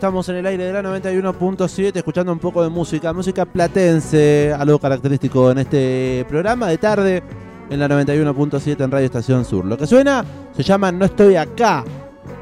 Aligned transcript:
Estamos 0.00 0.28
en 0.28 0.36
el 0.36 0.46
aire 0.46 0.62
de 0.62 0.72
la 0.72 0.80
91.7 0.80 1.96
escuchando 1.96 2.30
un 2.30 2.38
poco 2.38 2.62
de 2.62 2.68
música, 2.68 3.12
música 3.12 3.44
platense, 3.44 4.54
algo 4.56 4.78
característico 4.78 5.50
en 5.50 5.58
este 5.58 6.24
programa 6.28 6.68
de 6.68 6.78
tarde 6.78 7.20
en 7.68 7.80
la 7.80 7.88
91.7 7.88 8.80
en 8.84 8.92
Radio 8.92 9.06
Estación 9.06 9.44
Sur. 9.44 9.64
Lo 9.64 9.76
que 9.76 9.88
suena 9.88 10.24
se 10.56 10.62
llama 10.62 10.92
No 10.92 11.04
estoy 11.04 11.34
acá 11.34 11.82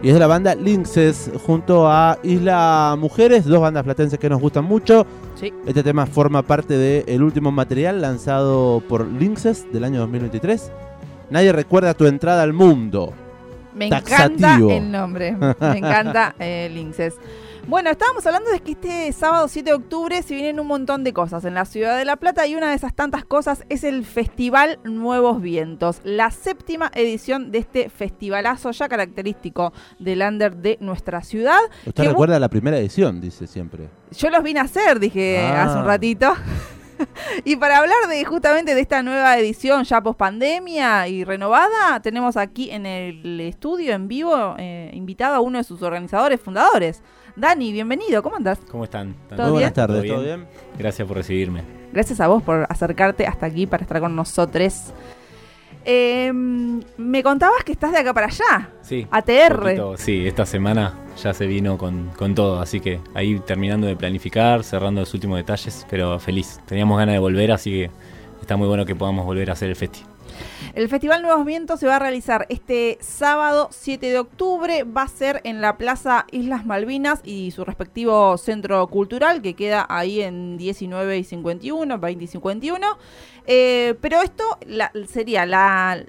y 0.03 0.09
es 0.09 0.13
de 0.13 0.21
la 0.21 0.27
banda 0.27 0.55
Linces 0.55 1.31
junto 1.47 1.91
a 1.91 2.19
Isla 2.23 2.95
Mujeres, 2.99 3.47
dos 3.47 3.63
bandas 3.63 3.85
platenses 3.85 4.19
que 4.19 4.29
nos 4.29 4.39
gustan 4.43 4.67
mucho. 4.67 5.07
Sí. 5.41 5.51
Este 5.67 5.83
tema 5.83 6.05
forma 6.05 6.43
parte 6.43 6.77
del 6.77 7.23
último 7.23 7.53
material 7.53 8.03
lanzado 8.03 8.83
por 8.87 9.07
Linces 9.07 9.65
del 9.73 9.85
año 9.85 10.01
2023. 10.01 10.71
Nadie 11.31 11.53
recuerda 11.53 11.95
tu 11.95 12.05
entrada 12.05 12.43
al 12.43 12.53
mundo. 12.53 13.15
Me 13.75 13.89
Taxativo. 13.91 14.71
encanta 14.71 14.75
el 14.75 14.91
nombre. 14.93 15.33
Me 15.33 15.79
encanta 15.79 16.35
eh, 16.39 16.71
Linces. 16.73 17.15
Bueno, 17.69 17.91
estábamos 17.91 18.25
hablando 18.25 18.49
de 18.53 18.61
que 18.61 18.73
este 18.73 19.13
sábado 19.13 19.49
7 19.49 19.71
de 19.71 19.75
octubre 19.75 20.23
se 20.23 20.35
vienen 20.35 20.61
un 20.61 20.69
montón 20.69 21.03
de 21.03 21.13
cosas 21.13 21.45
en 21.45 21.55
la 21.55 21.65
ciudad 21.65 21.99
de 21.99 22.05
La 22.05 22.15
Plata 22.15 22.47
y 22.47 22.55
una 22.55 22.71
de 22.71 22.77
esas 22.77 22.95
tantas 22.95 23.25
cosas 23.25 23.65
es 23.69 23.83
el 23.83 24.05
Festival 24.05 24.79
Nuevos 24.85 25.43
Vientos, 25.43 26.01
la 26.05 26.31
séptima 26.31 26.93
edición 26.95 27.51
de 27.51 27.59
este 27.59 27.89
festivalazo 27.91 28.71
ya 28.71 28.89
característico 28.89 29.73
del 29.99 30.23
under 30.23 30.55
de 30.57 30.79
nuestra 30.81 31.23
ciudad. 31.23 31.59
Usted 31.85 32.05
Que 32.05 32.09
recuerda 32.09 32.39
la 32.39 32.49
primera 32.49 32.79
edición, 32.79 33.21
dice 33.21 33.49
siempre. 33.49 33.89
Yo 34.13 34.31
los 34.31 34.45
vine 34.45 34.61
a 34.61 34.65
hacer, 34.65 35.01
dije 35.01 35.39
Ah. 35.41 35.65
hace 35.65 35.79
un 35.79 35.87
ratito. 35.87 36.35
y 37.45 37.57
para 37.57 37.79
hablar 37.79 38.09
de 38.09 38.25
justamente 38.25 38.77
de 38.77 38.81
esta 38.81 39.03
nueva 39.03 39.37
edición 39.39 39.83
ya 39.83 40.01
post 40.01 40.19
pandemia 40.19 41.09
y 41.09 41.25
renovada, 41.25 42.01
tenemos 42.01 42.37
aquí 42.37 42.71
en 42.71 42.87
el 42.87 43.41
estudio 43.41 43.93
en 43.93 44.07
vivo 44.07 44.55
eh, 44.57 44.93
invitado 44.95 45.35
a 45.35 45.41
uno 45.41 45.59
de 45.59 45.65
sus 45.65 45.83
organizadores, 45.83 46.41
fundadores. 46.41 47.03
Dani, 47.37 47.71
bienvenido, 47.73 48.23
¿cómo 48.23 48.37
andás? 48.37 48.59
¿Cómo 48.71 48.85
están? 48.85 49.15
¿Todo 49.29 49.37
Muy 49.37 49.45
bien? 49.45 49.53
buenas 49.53 49.73
tardes, 49.75 50.03
¿Todo 50.07 50.15
¿todo 50.15 50.25
bien? 50.25 50.47
Gracias 50.79 51.07
por 51.07 51.17
recibirme. 51.19 51.63
Gracias 51.93 52.21
a 52.21 52.29
vos 52.29 52.43
por 52.43 52.67
acercarte 52.69 53.27
hasta 53.27 53.47
aquí 53.47 53.67
para 53.67 53.83
estar 53.83 54.01
con 54.01 54.17
nosotros. 54.17 54.93
Eh, 55.85 56.33
me 56.33 57.23
contabas 57.23 57.63
que 57.63 57.73
estás 57.73 57.93
de 57.93 57.99
acá 57.99 58.13
para 58.15 58.27
allá. 58.27 58.71
Sí. 58.81 59.07
ATR. 59.11 59.61
poquito- 59.61 59.97
sí, 59.99 60.27
esta 60.27 60.47
semana 60.47 60.95
ya 61.23 61.33
se 61.35 61.47
vino 61.47 61.77
con, 61.79 62.09
con 62.17 62.35
todo, 62.35 62.59
así 62.61 62.81
que 62.81 63.01
ahí 63.15 63.39
terminando 63.41 63.87
de 63.87 63.97
planificar, 63.97 64.65
cerrando 64.65 65.01
los 65.03 65.13
últimos 65.15 65.37
detalles, 65.37 65.87
pero 65.91 66.19
feliz. 66.19 66.59
Teníamos 66.67 66.99
ganas 66.99 67.13
de 67.13 67.19
volver, 67.19 67.53
así 67.53 67.71
que 67.71 67.91
está 68.41 68.57
muy 68.57 68.67
bueno 68.67 68.85
que 68.87 68.95
podamos 68.97 69.27
volver 69.27 69.51
a 69.51 69.53
hacer 69.53 69.69
el 69.69 69.77
festi. 69.77 70.01
El 70.75 70.89
Festival 70.89 71.23
Nuevos 71.23 71.47
Vientos 71.47 71.81
se 71.81 71.87
va 71.87 71.97
a 71.97 71.99
realizar 71.99 72.47
este 72.49 72.99
sábado 73.01 73.69
7 73.71 74.11
de 74.11 74.19
octubre. 74.19 74.85
Va 74.85 75.03
a 75.03 75.09
ser 75.09 75.41
en 75.45 75.61
la 75.61 75.77
Plaza 75.77 76.27
Islas 76.33 76.67
Malvinas 76.67 77.21
y 77.25 77.51
su 77.51 77.65
respectivo 77.65 78.37
centro 78.39 78.87
cultural 78.89 79.43
que 79.43 79.55
queda 79.55 79.87
ahí 79.89 80.21
en 80.21 80.59
19 80.59 81.19
y 81.19 81.25
51, 81.25 81.99
20 81.99 82.25
y 82.25 82.27
51. 82.27 82.87
Eh, 83.47 83.95
pero 84.01 84.23
esto 84.23 84.45
sería 85.09 85.47
la, 85.47 86.05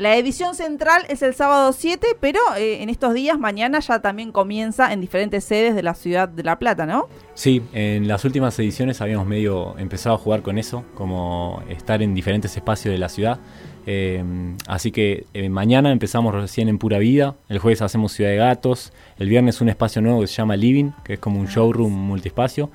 la 0.00 0.16
edición 0.16 0.54
central 0.54 1.02
es 1.10 1.20
el 1.20 1.34
sábado 1.34 1.72
7, 1.74 2.16
pero 2.20 2.40
eh, 2.56 2.82
en 2.82 2.88
estos 2.88 3.12
días, 3.12 3.38
mañana 3.38 3.80
ya 3.80 4.00
también 4.00 4.32
comienza 4.32 4.92
en 4.94 5.02
diferentes 5.02 5.44
sedes 5.44 5.74
de 5.74 5.82
la 5.82 5.94
ciudad 5.94 6.26
de 6.26 6.42
La 6.42 6.58
Plata, 6.58 6.86
¿no? 6.86 7.08
Sí, 7.34 7.60
en 7.74 8.08
las 8.08 8.24
últimas 8.24 8.58
ediciones 8.58 9.02
habíamos 9.02 9.26
medio 9.26 9.76
empezado 9.78 10.14
a 10.14 10.18
jugar 10.18 10.40
con 10.40 10.56
eso, 10.56 10.84
como 10.94 11.62
estar 11.68 12.00
en 12.02 12.14
diferentes 12.14 12.56
espacios 12.56 12.92
de 12.92 12.98
la 12.98 13.10
ciudad. 13.10 13.40
Eh, 13.86 14.24
así 14.66 14.90
que 14.90 15.26
eh, 15.34 15.50
mañana 15.50 15.92
empezamos 15.92 16.34
recién 16.34 16.68
en 16.68 16.78
Pura 16.78 16.98
Vida, 16.98 17.34
el 17.50 17.58
jueves 17.58 17.82
hacemos 17.82 18.12
Ciudad 18.12 18.30
de 18.30 18.36
Gatos, 18.36 18.94
el 19.18 19.28
viernes 19.28 19.60
un 19.60 19.68
espacio 19.68 20.00
nuevo 20.00 20.22
que 20.22 20.28
se 20.28 20.34
llama 20.34 20.56
Living, 20.56 20.92
que 21.04 21.14
es 21.14 21.18
como 21.18 21.40
un 21.40 21.46
showroom 21.46 21.92
multiespacio, 21.92 22.70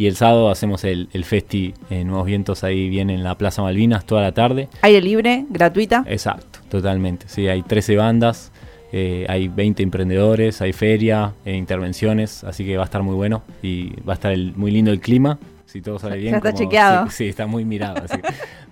y 0.00 0.06
el 0.06 0.16
sábado 0.16 0.48
hacemos 0.48 0.82
el, 0.84 1.10
el 1.12 1.24
Festi 1.24 1.74
eh, 1.90 2.04
Nuevos 2.04 2.24
Vientos 2.24 2.64
ahí 2.64 2.88
bien 2.88 3.10
en 3.10 3.22
la 3.22 3.36
Plaza 3.36 3.60
Malvinas 3.60 4.06
toda 4.06 4.22
la 4.22 4.32
tarde. 4.32 4.70
Aire 4.80 5.02
libre, 5.02 5.44
gratuita. 5.50 6.04
Exacto, 6.06 6.49
totalmente. 6.70 7.26
Sí, 7.28 7.48
hay 7.48 7.62
13 7.62 7.96
bandas, 7.96 8.50
eh, 8.92 9.26
hay 9.28 9.48
20 9.48 9.82
emprendedores, 9.82 10.62
hay 10.62 10.72
feria, 10.72 11.34
eh, 11.44 11.54
intervenciones, 11.56 12.42
así 12.44 12.64
que 12.64 12.76
va 12.76 12.84
a 12.84 12.86
estar 12.86 13.02
muy 13.02 13.14
bueno 13.14 13.42
y 13.62 13.90
va 14.02 14.12
a 14.12 14.14
estar 14.14 14.32
el- 14.32 14.54
muy 14.56 14.70
lindo 14.70 14.90
el 14.90 15.00
clima. 15.00 15.38
Si 15.66 15.80
todo 15.82 15.98
sale 15.98 16.16
Ya 16.16 16.20
bien. 16.22 16.34
está 16.36 16.52
chequeado. 16.52 17.10
Sí, 17.10 17.16
sí, 17.18 17.28
está 17.28 17.46
muy 17.46 17.64
mirado. 17.64 18.02
así. 18.04 18.18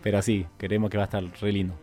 Pero 0.03 0.21
sí, 0.23 0.47
queremos 0.59 0.91
que 0.91 0.97
va 0.97 1.05
a 1.05 1.07
estar 1.07 1.23
re 1.41 1.53
lindo. 1.53 1.75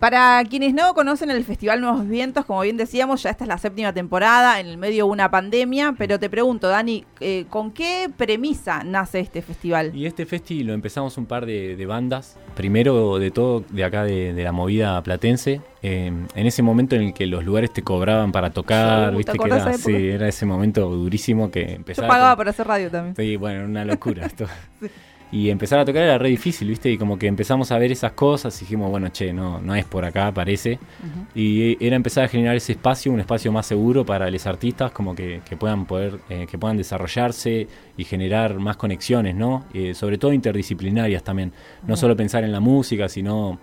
Para 0.00 0.42
quienes 0.48 0.72
no 0.72 0.94
conocen 0.94 1.30
el 1.30 1.44
Festival 1.44 1.82
Nuevos 1.82 2.08
Vientos, 2.08 2.46
como 2.46 2.62
bien 2.62 2.78
decíamos, 2.78 3.22
ya 3.22 3.28
esta 3.30 3.44
es 3.44 3.48
la 3.48 3.58
séptima 3.58 3.92
temporada, 3.92 4.58
en 4.58 4.66
el 4.66 4.78
medio 4.78 5.04
de 5.04 5.10
una 5.10 5.30
pandemia, 5.30 5.94
pero 5.98 6.18
te 6.18 6.30
pregunto, 6.30 6.68
Dani, 6.68 7.04
eh, 7.20 7.44
¿con 7.50 7.70
qué 7.70 8.08
premisa 8.16 8.82
nace 8.82 9.20
este 9.20 9.42
festival? 9.42 9.94
Y 9.94 10.06
este 10.06 10.24
festi 10.24 10.64
lo 10.64 10.72
empezamos 10.72 11.18
un 11.18 11.26
par 11.26 11.44
de, 11.44 11.76
de 11.76 11.84
bandas. 11.84 12.38
Primero 12.56 13.18
de 13.18 13.30
todo, 13.30 13.62
de 13.68 13.84
acá 13.84 14.04
de, 14.04 14.32
de 14.32 14.42
la 14.42 14.52
movida 14.52 15.02
platense. 15.02 15.60
eh, 15.82 16.06
en 16.34 16.46
ese 16.46 16.62
momento 16.62 16.96
en 16.96 17.02
el 17.02 17.12
que 17.12 17.26
los 17.26 17.44
lugares 17.44 17.70
te 17.70 17.82
cobraban 17.82 18.32
para 18.32 18.48
tocar, 18.50 19.10
¿te 19.10 19.16
viste 19.18 19.38
que 19.38 19.44
era, 19.48 19.72
sí, 19.74 20.08
era 20.08 20.28
ese 20.28 20.46
momento 20.46 20.88
durísimo 20.88 21.50
que 21.50 21.66
Yo 21.66 21.72
empezaba. 21.74 22.08
pagaba 22.08 22.30
con- 22.30 22.36
por 22.38 22.48
hacer 22.48 22.66
radio 22.66 22.90
también. 22.90 23.14
Sí, 23.16 23.36
bueno, 23.36 23.58
era 23.58 23.68
una 23.68 23.84
locura 23.84 24.24
esto. 24.24 24.46
Y 25.32 25.50
empezar 25.50 25.78
a 25.78 25.84
tocar 25.84 26.02
era 26.02 26.18
re 26.18 26.28
difícil, 26.28 26.68
¿viste? 26.68 26.90
Y 26.90 26.98
como 26.98 27.18
que 27.18 27.26
empezamos 27.26 27.70
a 27.70 27.78
ver 27.78 27.92
esas 27.92 28.12
cosas 28.12 28.56
y 28.60 28.64
dijimos, 28.64 28.90
bueno, 28.90 29.08
che, 29.08 29.32
no, 29.32 29.60
no 29.60 29.74
es 29.74 29.84
por 29.84 30.04
acá, 30.04 30.32
parece. 30.32 30.72
Ujú. 30.74 31.26
Y 31.34 31.84
era 31.84 31.96
empezar 31.96 32.24
a 32.24 32.28
generar 32.28 32.56
ese 32.56 32.72
espacio, 32.72 33.12
un 33.12 33.20
espacio 33.20 33.52
más 33.52 33.66
seguro 33.66 34.04
para 34.04 34.30
los 34.30 34.46
artistas, 34.46 34.90
como 34.90 35.14
que, 35.14 35.40
que 35.48 35.56
puedan 35.56 35.86
poder, 35.86 36.18
eh, 36.28 36.46
que 36.50 36.58
puedan 36.58 36.76
desarrollarse 36.76 37.68
y 37.96 38.04
generar 38.04 38.58
más 38.58 38.76
conexiones, 38.76 39.34
¿no? 39.34 39.64
Eh, 39.72 39.94
sobre 39.94 40.18
todo 40.18 40.32
interdisciplinarias 40.32 41.22
también. 41.22 41.52
No 41.86 41.96
solo 41.96 42.16
pensar 42.16 42.42
en 42.44 42.52
la 42.52 42.60
música, 42.60 43.08
sino 43.08 43.58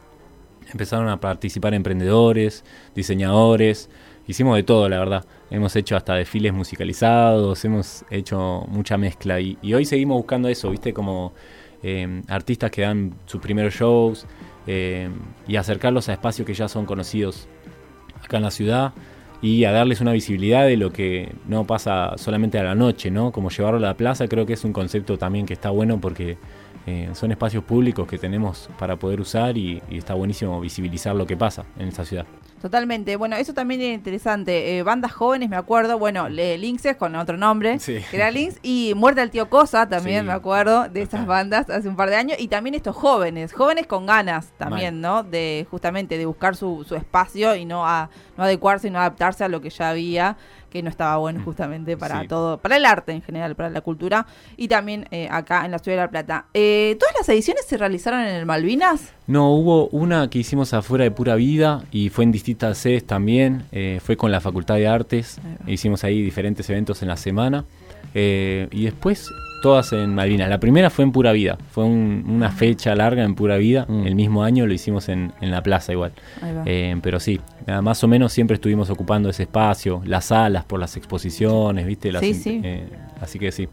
empezaron 0.72 1.10
a 1.10 1.20
participar 1.20 1.74
emprendedores, 1.74 2.64
diseñadores, 2.96 3.90
hicimos 4.28 4.56
de 4.56 4.64
todo, 4.64 4.88
la 4.90 5.00
verdad. 5.00 5.26
Hemos 5.50 5.76
hecho 5.76 5.96
hasta 5.96 6.16
desfiles 6.16 6.54
musicalizados, 6.54 7.64
hemos 7.66 8.06
hecho 8.10 8.66
mucha 8.68 8.98
mezcla 8.98 9.40
y, 9.40 9.58
hoy 9.74 9.86
seguimos 9.86 10.18
buscando 10.18 10.50
eso, 10.50 10.70
¿viste? 10.70 10.94
Como 10.94 11.34
eh, 11.84 12.22
artistas 12.28 12.72
que 12.72 12.82
dan 12.82 13.16
sus 13.26 13.42
primeros 13.42 13.74
shows 13.74 14.26
eh, 14.66 15.10
y 15.48 15.56
acercarlos 15.56 16.10
a 16.10 16.14
espacios 16.14 16.46
que 16.46 16.54
ya 16.54 16.68
son 16.68 16.86
conocidos 16.86 17.48
acá 18.24 18.38
en 18.38 18.44
la 18.44 18.52
ciudad 18.52 18.94
y 19.42 19.66
a 19.66 19.72
darles 19.72 20.02
una 20.02 20.12
visibilidad 20.14 20.66
de 20.66 20.78
lo 20.78 20.92
que 20.92 21.34
no 21.48 21.66
pasa 21.66 22.14
solamente 22.18 22.58
a 22.58 22.64
la 22.64 22.76
noche, 22.76 23.12
¿no? 23.12 23.32
Como 23.32 23.50
llevarlo 23.50 23.78
a 23.78 23.82
la 23.82 23.96
plaza, 23.96 24.28
creo 24.28 24.46
que 24.46 24.54
es 24.54 24.64
un 24.64 24.74
concepto 24.74 25.18
también 25.18 25.46
que 25.46 25.54
está 25.54 25.70
bueno 25.70 26.02
porque 26.02 26.38
eh, 26.88 27.10
son 27.14 27.32
espacios 27.32 27.64
públicos 27.64 28.08
que 28.08 28.18
tenemos 28.18 28.70
para 28.80 28.96
poder 28.96 29.20
usar 29.22 29.56
y, 29.58 29.82
y 29.90 29.98
está 30.00 30.14
buenísimo 30.16 30.60
visibilizar 30.60 31.16
lo 31.16 31.28
que 31.28 31.38
pasa 31.38 31.66
en 31.78 31.88
esta 31.90 32.04
ciudad. 32.06 32.26
Totalmente. 32.62 33.16
Bueno, 33.18 33.36
eso 33.36 33.54
también 33.54 33.82
es 33.82 33.94
interesante. 33.94 34.78
Eh, 34.80 34.82
bandas 34.84 35.12
jóvenes, 35.12 35.48
me 35.48 35.58
acuerdo. 35.58 36.00
Bueno, 36.00 36.28
le- 36.28 36.58
Linces 36.58 36.96
con 36.96 37.16
otro 37.16 37.38
nombre. 37.38 37.78
Sí. 37.78 38.00
Que 38.10 38.18
era 38.18 38.32
Links. 38.32 38.58
Y 38.64 38.94
Muerte 38.96 39.22
al 39.22 39.30
Tío 39.30 39.48
Cosa 39.48 39.88
también, 39.88 40.22
Sí, 40.22 40.26
me 40.28 40.34
acuerdo, 40.34 40.90
de 40.90 41.04
esas 41.04 41.28
bandas 41.28 41.70
hace 41.70 41.88
un 41.88 41.96
par 41.96 42.10
de 42.10 42.16
años. 42.16 42.40
Y 42.40 42.48
también 42.48 42.74
estos 42.74 42.96
jóvenes. 42.96 43.54
Jóvenes 43.54 43.86
con 43.86 44.08
ganas 44.08 44.54
también, 44.58 45.02
Mal. 45.02 45.24
¿no? 45.26 45.30
De 45.30 45.68
justamente 45.70 46.18
de 46.18 46.26
buscar 46.26 46.56
su, 46.56 46.84
su 46.88 46.96
espacio 46.96 47.56
y 47.56 47.66
no, 47.66 47.86
a, 47.86 48.10
no 48.38 48.44
adecuarse 48.44 48.88
y 48.88 48.92
no 48.92 49.00
adaptarse 49.00 49.44
a 49.44 49.48
lo 49.50 49.60
que 49.62 49.70
ya 49.70 49.90
había. 49.90 50.38
Que 50.70 50.84
no 50.84 50.90
estaba 50.90 51.16
bueno 51.18 51.42
justamente 51.46 51.96
para 51.96 52.22
Sí. 52.22 52.28
todo. 52.28 52.58
Para 52.58 52.76
el 52.76 52.86
arte 52.86 53.14
en 53.14 53.22
general, 53.22 53.56
para 53.56 53.70
la 53.70 53.80
cultura. 53.82 54.28
Y 54.58 54.68
también 54.68 55.08
eh, 55.12 55.30
acá 55.32 55.64
en 55.66 55.72
la 55.72 55.80
ciudad 55.80 55.98
de 55.98 56.04
La 56.04 56.10
Plata. 56.10 56.46
Eh, 56.54 56.98
¿Todas 57.00 57.16
las 57.18 57.30
ediciones 57.30 57.66
se 57.66 57.78
realizaron 57.78 58.20
en 58.20 58.36
el 58.36 58.46
Malvinas? 58.46 59.14
No, 59.28 59.50
hubo 59.54 59.88
una 59.90 60.30
que 60.30 60.40
hicimos 60.40 60.74
afuera 60.74 61.06
de 61.06 61.12
Pura 61.12 61.36
Vida 61.36 61.84
y 61.92 62.10
fue 62.10 62.26
en 62.26 62.32
distintas 62.34 62.78
sedes 62.78 63.08
también. 63.08 63.64
eh, 63.72 64.02
fue 64.04 64.18
con 64.18 64.30
la 64.30 64.42
Facultad 64.42 64.76
de 64.76 64.88
Artes. 64.88 65.40
Va. 65.66 65.72
Hicimos 65.72 66.04
ahí 66.04 66.22
diferentes 66.22 66.70
eventos 66.70 67.02
en 67.02 67.08
la 67.08 67.18
semana. 67.18 67.64
y 68.14 68.84
después 68.86 69.30
todas 69.62 69.92
en 69.94 70.14
Malvinas. 70.16 70.50
La 70.50 70.60
primera 70.60 70.90
fue 70.90 71.04
en 71.06 71.12
Pura 71.12 71.32
Vida. 71.32 71.58
Fue 71.72 71.84
un- 71.84 72.24
una 72.28 72.52
fecha 72.52 72.96
larga 72.96 73.24
en 73.24 73.36
Pura 73.36 73.58
Vida. 73.58 73.86
Mm. 73.88 74.08
El 74.08 74.16
mismo 74.16 74.44
año 74.44 74.66
lo 74.68 74.74
hicimos 74.74 75.10
en, 75.10 75.34
en 75.42 75.52
la 75.52 75.62
plaza 75.64 75.92
igual. 75.92 76.12
Eh, 76.66 76.96
pero 77.02 77.20
sí, 77.20 77.40
nada, 77.66 77.82
más 77.82 78.04
o 78.04 78.08
menos 78.08 78.34
siempre 78.34 78.56
estuvimos 78.56 78.90
ocupando 78.90 79.30
ese 79.30 79.44
espacio, 79.44 80.02
las 80.06 80.26
salas 80.26 80.64
por 80.66 80.80
las 80.80 80.96
exposiciones, 80.98 81.86
¿viste? 81.86 82.12
Las 82.12 82.22
Sí, 82.22 82.34
sí. 82.34 82.62
eh, 82.64 82.88
así 83.22 83.40
que 83.40 83.52
sí. 83.52 83.68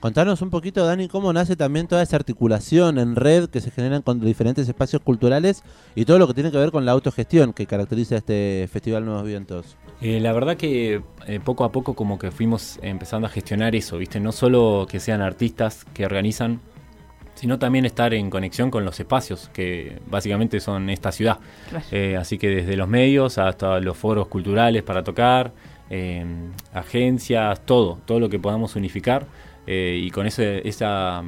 Contanos 0.00 0.40
un 0.40 0.48
poquito, 0.48 0.84
Dani, 0.86 1.08
cómo 1.08 1.30
nace 1.32 1.56
también 1.56 1.86
toda 1.86 2.02
esa 2.02 2.16
articulación 2.16 2.98
en 2.98 3.16
red 3.16 3.50
que 3.50 3.60
se 3.60 3.70
generan 3.70 4.00
con 4.00 4.18
diferentes 4.20 4.66
espacios 4.66 5.02
culturales 5.02 5.62
y 5.94 6.06
todo 6.06 6.18
lo 6.18 6.26
que 6.26 6.32
tiene 6.32 6.50
que 6.50 6.56
ver 6.56 6.70
con 6.70 6.86
la 6.86 6.92
autogestión 6.92 7.52
que 7.52 7.66
caracteriza 7.66 8.16
este 8.16 8.66
Festival 8.72 9.04
Nuevos 9.04 9.24
Vientos. 9.26 9.76
Eh, 10.00 10.20
la 10.20 10.32
verdad 10.32 10.56
que 10.56 11.02
eh, 11.26 11.40
poco 11.44 11.64
a 11.64 11.72
poco 11.72 11.94
como 11.94 12.18
que 12.18 12.30
fuimos 12.30 12.78
empezando 12.82 13.26
a 13.26 13.30
gestionar 13.30 13.74
eso, 13.74 13.98
¿viste? 13.98 14.20
No 14.20 14.32
solo 14.32 14.86
que 14.90 14.98
sean 15.00 15.20
artistas 15.20 15.84
que 15.92 16.06
organizan, 16.06 16.60
sino 17.40 17.58
también 17.58 17.86
estar 17.86 18.12
en 18.12 18.28
conexión 18.28 18.70
con 18.70 18.84
los 18.84 19.00
espacios 19.00 19.48
que 19.54 19.98
básicamente 20.10 20.60
son 20.60 20.90
esta 20.90 21.10
ciudad. 21.10 21.38
Claro. 21.70 21.86
Eh, 21.90 22.16
así 22.18 22.36
que 22.36 22.48
desde 22.48 22.76
los 22.76 22.86
medios 22.86 23.38
hasta 23.38 23.80
los 23.80 23.96
foros 23.96 24.28
culturales 24.28 24.82
para 24.82 25.02
tocar, 25.02 25.52
eh, 25.88 26.22
agencias, 26.74 27.64
todo, 27.64 27.98
todo 28.04 28.20
lo 28.20 28.28
que 28.28 28.38
podamos 28.38 28.76
unificar 28.76 29.26
eh, 29.66 29.98
y 30.02 30.10
con 30.10 30.26
ese, 30.26 30.68
esa, 30.68 31.22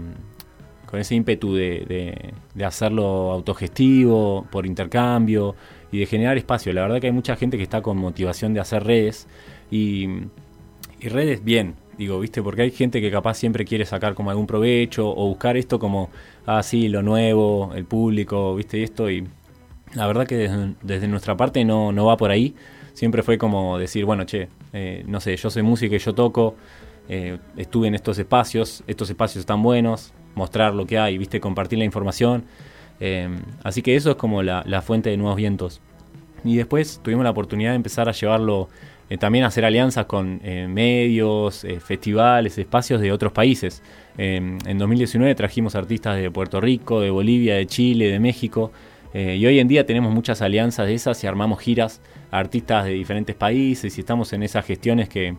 con 0.84 1.00
ese 1.00 1.14
ímpetu 1.14 1.54
de, 1.54 2.34
de, 2.54 2.64
hacerlo 2.64 3.32
autogestivo, 3.32 4.46
por 4.50 4.66
intercambio 4.66 5.56
y 5.92 5.98
de 5.98 6.06
generar 6.06 6.36
espacio. 6.36 6.72
La 6.72 6.82
verdad 6.82 7.00
que 7.00 7.06
hay 7.06 7.12
mucha 7.12 7.36
gente 7.36 7.56
que 7.56 7.62
está 7.62 7.82
con 7.82 7.98
motivación 7.98 8.54
de 8.54 8.60
hacer 8.60 8.82
redes 8.82 9.28
y, 9.70 10.08
redes 11.00 11.44
bien, 11.44 11.74
digo, 11.98 12.18
¿viste? 12.18 12.42
Porque 12.42 12.62
hay 12.62 12.70
gente 12.70 13.00
que 13.00 13.10
capaz 13.10 13.34
siempre 13.34 13.64
quiere 13.64 13.84
sacar 13.84 14.14
como 14.14 14.30
algún 14.30 14.46
provecho 14.46 15.08
o 15.08 15.28
buscar 15.28 15.56
esto 15.56 15.78
como, 15.78 16.10
ah, 16.46 16.62
sí, 16.62 16.88
lo 16.88 17.02
nuevo, 17.02 17.72
el 17.74 17.84
público, 17.84 18.56
¿viste? 18.56 18.78
Y 18.78 18.82
esto 18.82 19.10
y 19.10 19.26
la 19.94 20.06
verdad 20.06 20.26
que 20.26 20.48
desde, 20.82 21.08
nuestra 21.08 21.36
parte 21.36 21.64
no, 21.64 21.92
no 21.92 22.06
va 22.06 22.16
por 22.16 22.30
ahí. 22.30 22.54
Siempre 22.94 23.22
fue 23.22 23.36
como 23.36 23.78
decir, 23.78 24.04
bueno, 24.04 24.24
che, 24.24 24.48
eh, 24.72 25.04
no 25.06 25.20
sé, 25.20 25.36
yo 25.36 25.50
soy 25.50 25.62
música 25.62 25.96
y 25.96 25.98
yo 25.98 26.14
toco, 26.14 26.56
eh, 27.08 27.38
estuve 27.56 27.88
en 27.88 27.94
estos 27.94 28.18
espacios, 28.18 28.82
estos 28.86 29.10
espacios 29.10 29.40
están 29.40 29.62
buenos, 29.62 30.12
mostrar 30.34 30.74
lo 30.74 30.86
que 30.86 30.98
hay, 30.98 31.18
viste, 31.18 31.40
compartir 31.40 31.78
la 31.78 31.84
información. 31.84 32.44
Eh, 33.04 33.28
así 33.64 33.82
que 33.82 33.96
eso 33.96 34.12
es 34.12 34.16
como 34.16 34.42
la, 34.42 34.82
fuente 34.82 35.10
de 35.10 35.16
nuevos 35.16 35.36
vientos. 35.36 35.80
Y 36.44 36.56
después 36.56 37.00
tuvimos 37.02 37.24
la 37.24 37.30
oportunidad 37.30 37.70
de 37.70 37.76
empezar 37.76 38.08
a 38.08 38.12
llevarlo, 38.12 38.68
también 39.18 39.44
a 39.44 39.48
hacer 39.48 39.64
alianzas 39.64 40.06
con 40.06 40.40
medios, 40.42 41.66
festivales, 41.84 42.56
espacios 42.56 43.00
de 43.00 43.12
otros 43.12 43.30
países. 43.30 43.82
en 44.16 44.78
2019 44.78 45.34
trajimos 45.34 45.74
artistas 45.74 46.16
de 46.16 46.30
Puerto 46.30 46.60
Rico, 46.60 47.00
de 47.00 47.10
Bolivia, 47.10 47.56
de 47.56 47.66
Chile, 47.66 48.08
de 48.08 48.18
México. 48.18 48.72
Eh, 49.14 49.36
y 49.36 49.46
hoy 49.46 49.58
en 49.58 49.68
día 49.68 49.84
tenemos 49.84 50.12
muchas 50.12 50.40
alianzas 50.40 50.86
de 50.86 50.94
esas 50.94 51.22
y 51.22 51.26
armamos 51.26 51.60
giras 51.60 52.00
a 52.30 52.38
artistas 52.38 52.84
de 52.84 52.92
diferentes 52.92 53.36
países 53.36 53.96
y 53.96 54.00
estamos 54.00 54.32
en 54.32 54.42
esas 54.42 54.64
gestiones 54.64 55.08
que 55.08 55.36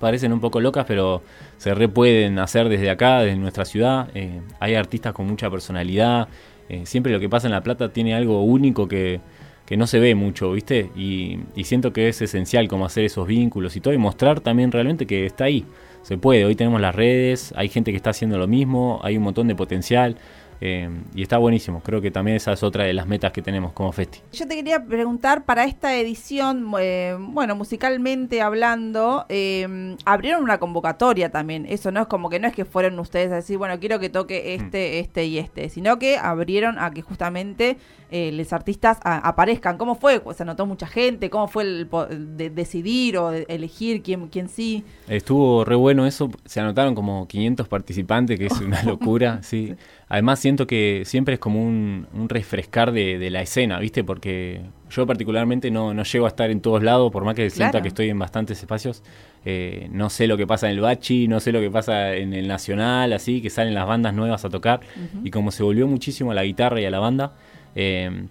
parecen 0.00 0.32
un 0.32 0.40
poco 0.40 0.60
locas, 0.60 0.86
pero 0.86 1.22
se 1.58 1.74
re 1.74 1.88
pueden 1.88 2.38
hacer 2.38 2.68
desde 2.68 2.90
acá, 2.90 3.20
desde 3.20 3.36
nuestra 3.36 3.64
ciudad. 3.64 4.08
Eh, 4.14 4.40
hay 4.58 4.74
artistas 4.74 5.12
con 5.12 5.26
mucha 5.26 5.50
personalidad. 5.50 6.28
Eh, 6.68 6.82
siempre 6.86 7.12
lo 7.12 7.20
que 7.20 7.28
pasa 7.28 7.46
en 7.46 7.52
La 7.52 7.62
Plata 7.62 7.92
tiene 7.92 8.14
algo 8.14 8.42
único 8.42 8.88
que, 8.88 9.20
que 9.66 9.76
no 9.76 9.86
se 9.86 9.98
ve 9.98 10.14
mucho, 10.14 10.52
¿viste? 10.52 10.90
Y, 10.96 11.40
y, 11.54 11.64
siento 11.64 11.92
que 11.92 12.08
es 12.08 12.20
esencial 12.22 12.68
como 12.68 12.86
hacer 12.86 13.04
esos 13.04 13.26
vínculos 13.26 13.76
y 13.76 13.80
todo 13.80 13.94
y 13.94 13.98
mostrar 13.98 14.40
también 14.40 14.72
realmente 14.72 15.06
que 15.06 15.26
está 15.26 15.44
ahí. 15.44 15.64
Se 16.02 16.18
puede, 16.18 16.44
hoy 16.44 16.54
tenemos 16.54 16.80
las 16.80 16.94
redes, 16.94 17.54
hay 17.56 17.68
gente 17.68 17.90
que 17.90 17.96
está 17.96 18.10
haciendo 18.10 18.36
lo 18.38 18.46
mismo, 18.46 19.00
hay 19.02 19.16
un 19.16 19.22
montón 19.22 19.48
de 19.48 19.54
potencial. 19.54 20.16
Eh, 20.60 20.88
y 21.14 21.22
está 21.22 21.38
buenísimo. 21.38 21.82
Creo 21.82 22.00
que 22.00 22.10
también 22.10 22.36
esa 22.36 22.52
es 22.52 22.62
otra 22.62 22.84
de 22.84 22.94
las 22.94 23.06
metas 23.06 23.32
que 23.32 23.42
tenemos 23.42 23.72
como 23.72 23.92
Festi. 23.92 24.20
Yo 24.32 24.46
te 24.46 24.56
quería 24.56 24.84
preguntar, 24.84 25.44
para 25.44 25.64
esta 25.64 25.94
edición, 25.96 26.72
eh, 26.80 27.16
bueno, 27.18 27.56
musicalmente 27.56 28.40
hablando, 28.40 29.26
eh, 29.28 29.96
abrieron 30.04 30.42
una 30.42 30.58
convocatoria 30.58 31.30
también. 31.30 31.66
Eso 31.68 31.90
no 31.90 32.02
es 32.02 32.06
como 32.06 32.30
que 32.30 32.40
no 32.40 32.48
es 32.48 32.54
que 32.54 32.64
fueron 32.64 32.98
ustedes 32.98 33.32
a 33.32 33.36
decir, 33.36 33.58
bueno, 33.58 33.78
quiero 33.80 33.98
que 33.98 34.08
toque 34.08 34.54
este, 34.54 35.00
este 35.00 35.26
y 35.26 35.38
este, 35.38 35.68
sino 35.68 35.98
que 35.98 36.18
abrieron 36.18 36.78
a 36.78 36.90
que 36.90 37.02
justamente 37.02 37.78
los 38.10 38.52
artistas 38.52 38.98
aparezcan. 39.02 39.76
¿Cómo 39.76 39.96
fue? 39.96 40.22
¿Se 40.36 40.44
anotó 40.44 40.66
mucha 40.66 40.86
gente? 40.86 41.30
¿Cómo 41.30 41.48
fue 41.48 41.64
el 41.64 41.88
de 42.36 42.48
decidir 42.48 43.18
o 43.18 43.32
elegir 43.32 44.02
quién, 44.02 44.28
quién 44.28 44.48
sí? 44.48 44.84
Estuvo 45.08 45.64
re 45.64 45.74
bueno 45.74 46.06
eso. 46.06 46.30
Se 46.44 46.60
anotaron 46.60 46.94
como 46.94 47.26
500 47.26 47.66
participantes, 47.66 48.38
que 48.38 48.46
es 48.46 48.60
una 48.60 48.82
locura, 48.84 49.42
sí. 49.42 49.74
Además 50.08 50.38
siento 50.38 50.66
que 50.66 51.02
siempre 51.06 51.34
es 51.34 51.40
como 51.40 51.62
un, 51.64 52.06
refrescar 52.28 52.92
de, 52.92 53.30
la 53.30 53.40
escena, 53.40 53.78
¿viste? 53.78 54.04
Porque 54.04 54.60
yo 54.90 55.06
particularmente 55.06 55.70
no, 55.70 56.02
llego 56.02 56.26
a 56.26 56.28
estar 56.28 56.50
en 56.50 56.60
todos 56.60 56.82
lados, 56.82 57.10
por 57.10 57.24
más 57.24 57.34
que 57.34 57.48
sienta 57.50 57.80
que 57.80 57.88
estoy 57.88 58.10
en 58.10 58.18
bastantes 58.18 58.60
espacios. 58.60 59.02
Eh, 59.46 59.88
no 59.90 60.10
sé 60.10 60.26
lo 60.26 60.36
que 60.36 60.46
pasa 60.46 60.68
en 60.68 60.74
el 60.74 60.80
Bachi, 60.80 61.26
no 61.26 61.40
sé 61.40 61.52
lo 61.52 61.60
que 61.60 61.70
pasa 61.70 62.14
en 62.14 62.34
el 62.34 62.48
Nacional, 62.48 63.12
así, 63.12 63.40
que 63.40 63.50
salen 63.50 63.74
las 63.74 63.86
bandas 63.86 64.14
nuevas 64.14 64.44
a 64.44 64.50
tocar. 64.50 64.80
Y 65.22 65.30
como 65.30 65.50
se 65.50 65.62
volvió 65.62 65.86
muchísimo 65.86 66.32
a 66.32 66.34
la 66.34 66.44
guitarra 66.44 66.80
y 66.80 66.84
a 66.84 66.90
la 66.90 66.98
banda, 66.98 67.34
eh, 67.74 68.26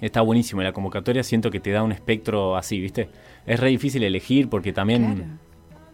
está 0.00 0.20
buenísimo. 0.20 0.62
La 0.62 0.72
convocatoria 0.72 1.22
siento 1.22 1.50
que 1.50 1.60
te 1.60 1.70
da 1.70 1.82
un 1.82 1.92
espectro 1.92 2.56
así, 2.56 2.80
¿viste? 2.80 3.08
Es 3.46 3.60
re 3.60 3.68
difícil 3.68 4.02
elegir 4.02 4.48
porque 4.48 4.72
también 4.72 5.38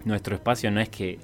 nuestro 0.05 0.35
espacio 0.35 0.71
no 0.71 0.81
es 0.81 0.89
que, 0.89 1.19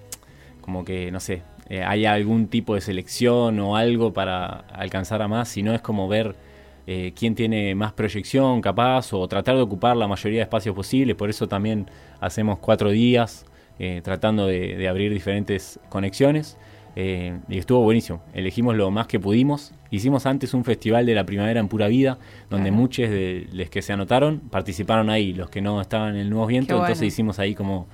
como 0.61 0.85
que, 0.85 1.11
no 1.11 1.21
sé, 1.21 1.43
eh, 1.69 1.83
haya 1.83 2.13
algún 2.13 2.47
tipo 2.47 2.77
de 2.77 2.81
selección 2.81 3.59
o 3.59 3.77
algo 3.77 4.13
para 4.13 4.65
alcanzar 4.73 5.21
a 5.23 5.29
más, 5.29 5.49
sino 5.49 5.75
es 5.75 5.81
como 5.81 6.07
ver 6.07 6.37
eh, 6.87 7.13
quién 7.17 7.35
tiene 7.35 7.75
más 7.75 7.93
proyección 7.93 8.61
capaz 8.61 9.13
o 9.13 9.27
tratar 9.27 9.57
de 9.57 9.63
ocupar 9.63 9.97
la 9.97 10.07
mayoría 10.07 10.39
de 10.39 10.43
espacios 10.45 10.77
posibles. 10.77 11.17
Por 11.17 11.29
eso 11.29 11.49
también 11.49 11.87
hacemos 12.21 12.61
cuatro 12.61 12.91
días 12.91 13.47
eh, 13.81 14.01
tratando 14.05 14.47
de, 14.47 14.89
abrir 14.89 15.13
diferentes 15.13 15.81
conexiones. 15.89 16.57
y 16.97 17.59
estuvo 17.59 17.83
buenísimo. 17.83 18.23
Elegimos 18.33 18.77
lo 18.77 18.91
más 18.91 19.09
que 19.09 19.19
pudimos. 19.19 19.75
Hicimos 19.91 20.25
antes 20.25 20.55
un 20.55 20.65
festival 20.65 21.05
de 21.05 21.15
la 21.15 21.27
primavera 21.27 21.61
en 21.61 21.69
pura 21.69 21.89
vida, 21.89 22.19
donde 22.49 22.71
muchos 22.71 23.11
de 23.11 23.49
los 23.53 23.69
que 23.71 23.83
se 23.83 23.93
anotaron 23.93 24.39
participaron 24.51 25.11
ahí, 25.11 25.35
los 25.35 25.51
que 25.51 25.61
no 25.61 25.81
estaban 25.81 26.15
en 26.15 26.21
el 26.23 26.31
Nuevo 26.31 26.47
Viento. 26.47 26.75
Entonces 26.77 27.09
hicimos 27.09 27.39
ahí 27.39 27.55
como 27.55 27.87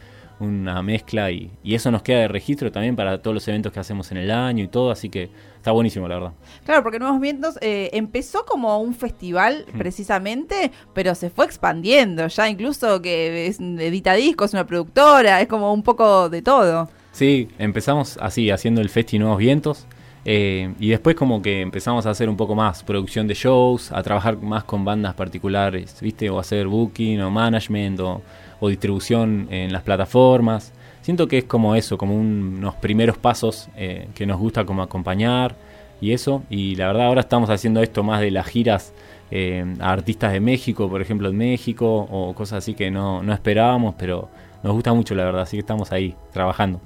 una 0.42 0.82
mezcla 0.82 1.30
y, 1.30 1.50
eso 1.64 1.90
nos 1.90 2.02
queda 2.02 2.20
de 2.20 2.28
registro 2.28 2.70
también 2.70 2.96
para 2.96 3.22
todos 3.22 3.34
los 3.34 3.48
eventos 3.48 3.72
que 3.72 3.80
hacemos 3.80 4.10
en 4.10 4.18
el 4.18 4.30
año 4.30 4.64
y 4.64 4.68
todo, 4.68 4.90
así 4.90 5.08
que 5.08 5.30
está 5.56 5.70
buenísimo, 5.70 6.08
la 6.08 6.16
verdad. 6.16 6.32
Claro, 6.64 6.82
porque 6.82 6.98
Nuevos 6.98 7.20
Vientos 7.20 7.58
eh, 7.60 7.90
empezó 7.92 8.44
como 8.44 8.78
un 8.78 8.94
festival 8.94 9.64
precisamente, 9.78 10.70
pero 10.92 11.14
se 11.14 11.30
fue 11.30 11.46
expandiendo, 11.46 12.26
ya 12.26 12.48
incluso 12.48 13.00
que 13.00 13.46
es, 13.46 13.60
edita 13.60 14.14
discos, 14.14 14.52
una 14.52 14.66
productora, 14.66 15.40
es 15.40 15.48
como 15.48 15.72
un 15.72 15.82
poco 15.82 16.28
de 16.28 16.42
todo. 16.42 16.88
Sí, 17.12 17.48
empezamos 17.58 18.18
así, 18.20 18.50
haciendo 18.50 18.80
el 18.80 18.88
Festi 18.88 19.18
Nuevos 19.18 19.38
Vientos. 19.38 19.86
Eh, 20.24 20.72
y 20.78 20.90
después 20.90 21.16
como 21.16 21.42
que 21.42 21.60
empezamos 21.60 22.06
a 22.06 22.10
hacer 22.10 22.28
un 22.28 22.36
poco 22.36 22.54
más 22.54 22.84
producción 22.84 23.26
de 23.26 23.34
shows, 23.34 23.90
a 23.90 24.02
trabajar 24.02 24.40
más 24.40 24.64
con 24.64 24.84
bandas 24.84 25.14
particulares, 25.14 25.98
¿viste? 26.00 26.30
O 26.30 26.38
hacer 26.38 26.68
booking 26.68 27.20
o 27.22 27.30
management 27.30 27.98
o 28.00 28.22
o 28.62 28.68
distribución 28.68 29.48
en 29.50 29.72
las 29.72 29.82
plataformas. 29.82 30.72
Siento 31.00 31.26
que 31.26 31.38
es 31.38 31.44
como 31.44 31.74
eso, 31.74 31.98
como 31.98 32.14
unos 32.14 32.76
primeros 32.76 33.18
pasos 33.18 33.68
eh, 33.76 34.06
que 34.14 34.24
nos 34.24 34.38
gusta 34.38 34.64
como 34.64 34.82
acompañar 34.82 35.56
y 36.00 36.12
eso. 36.12 36.44
Y 36.48 36.76
la 36.76 36.86
verdad 36.86 37.06
ahora 37.06 37.22
estamos 37.22 37.50
haciendo 37.50 37.82
esto 37.82 38.04
más 38.04 38.20
de 38.20 38.30
las 38.30 38.46
giras 38.46 38.94
eh, 39.32 39.64
a 39.80 39.90
artistas 39.90 40.32
de 40.32 40.38
México, 40.38 40.88
por 40.88 41.02
ejemplo 41.02 41.28
en 41.28 41.36
México, 41.36 42.06
o 42.08 42.34
cosas 42.34 42.58
así 42.58 42.74
que 42.74 42.88
no, 42.88 43.20
no 43.20 43.34
esperábamos, 43.34 43.96
pero 43.98 44.28
nos 44.62 44.72
gusta 44.74 44.94
mucho 44.94 45.16
la 45.16 45.24
verdad, 45.24 45.42
así 45.42 45.56
que 45.56 45.62
estamos 45.62 45.90
ahí 45.90 46.14
trabajando. 46.32 46.80